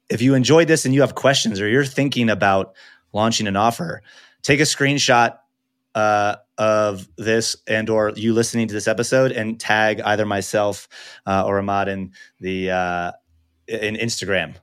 if 0.08 0.20
you 0.20 0.34
enjoyed 0.34 0.66
this 0.66 0.84
and 0.84 0.92
you 0.92 1.02
have 1.02 1.14
questions 1.14 1.60
or 1.60 1.68
you're 1.68 1.84
thinking 1.84 2.28
about 2.28 2.74
launching 3.12 3.46
an 3.46 3.54
offer. 3.54 4.02
Take 4.42 4.58
a 4.58 4.64
screenshot 4.64 5.38
uh, 5.94 6.36
of 6.58 7.08
this 7.16 7.56
and 7.66 7.90
or 7.90 8.12
you 8.16 8.32
listening 8.32 8.68
to 8.68 8.74
this 8.74 8.88
episode 8.88 9.32
and 9.32 9.60
tag 9.60 10.00
either 10.00 10.24
myself 10.24 10.88
uh, 11.26 11.44
or 11.46 11.58
Ahmad 11.58 11.88
in 11.88 12.12
the 12.40 12.70
uh, 12.70 13.12
in 13.68 13.94
Instagram 13.96 14.54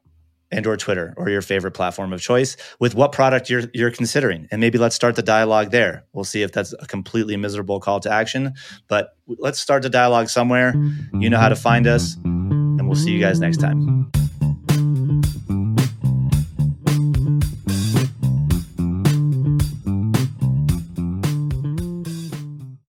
and 0.53 0.67
or 0.67 0.77
Twitter 0.77 1.13
or 1.17 1.29
your 1.29 1.41
favorite 1.41 1.71
platform 1.71 2.13
of 2.13 2.21
choice 2.21 2.55
with 2.79 2.95
what 2.95 3.11
product 3.11 3.49
you're 3.49 3.63
you're 3.73 3.91
considering. 3.91 4.47
And 4.51 4.61
maybe 4.61 4.77
let's 4.77 4.95
start 4.95 5.15
the 5.15 5.23
dialogue 5.23 5.71
there. 5.71 6.05
We'll 6.13 6.23
see 6.23 6.43
if 6.43 6.51
that's 6.51 6.73
a 6.79 6.85
completely 6.85 7.35
miserable 7.37 7.79
call 7.79 7.99
to 8.01 8.11
action, 8.11 8.53
but 8.87 9.17
let's 9.27 9.59
start 9.59 9.83
the 9.83 9.89
dialogue 9.89 10.29
somewhere. 10.29 10.73
You 11.13 11.29
know 11.29 11.39
how 11.39 11.49
to 11.49 11.55
find 11.55 11.87
us, 11.87 12.15
and 12.23 12.87
we'll 12.87 12.95
see 12.95 13.11
you 13.11 13.19
guys 13.19 13.39
next 13.39 13.57
time. 13.57 14.11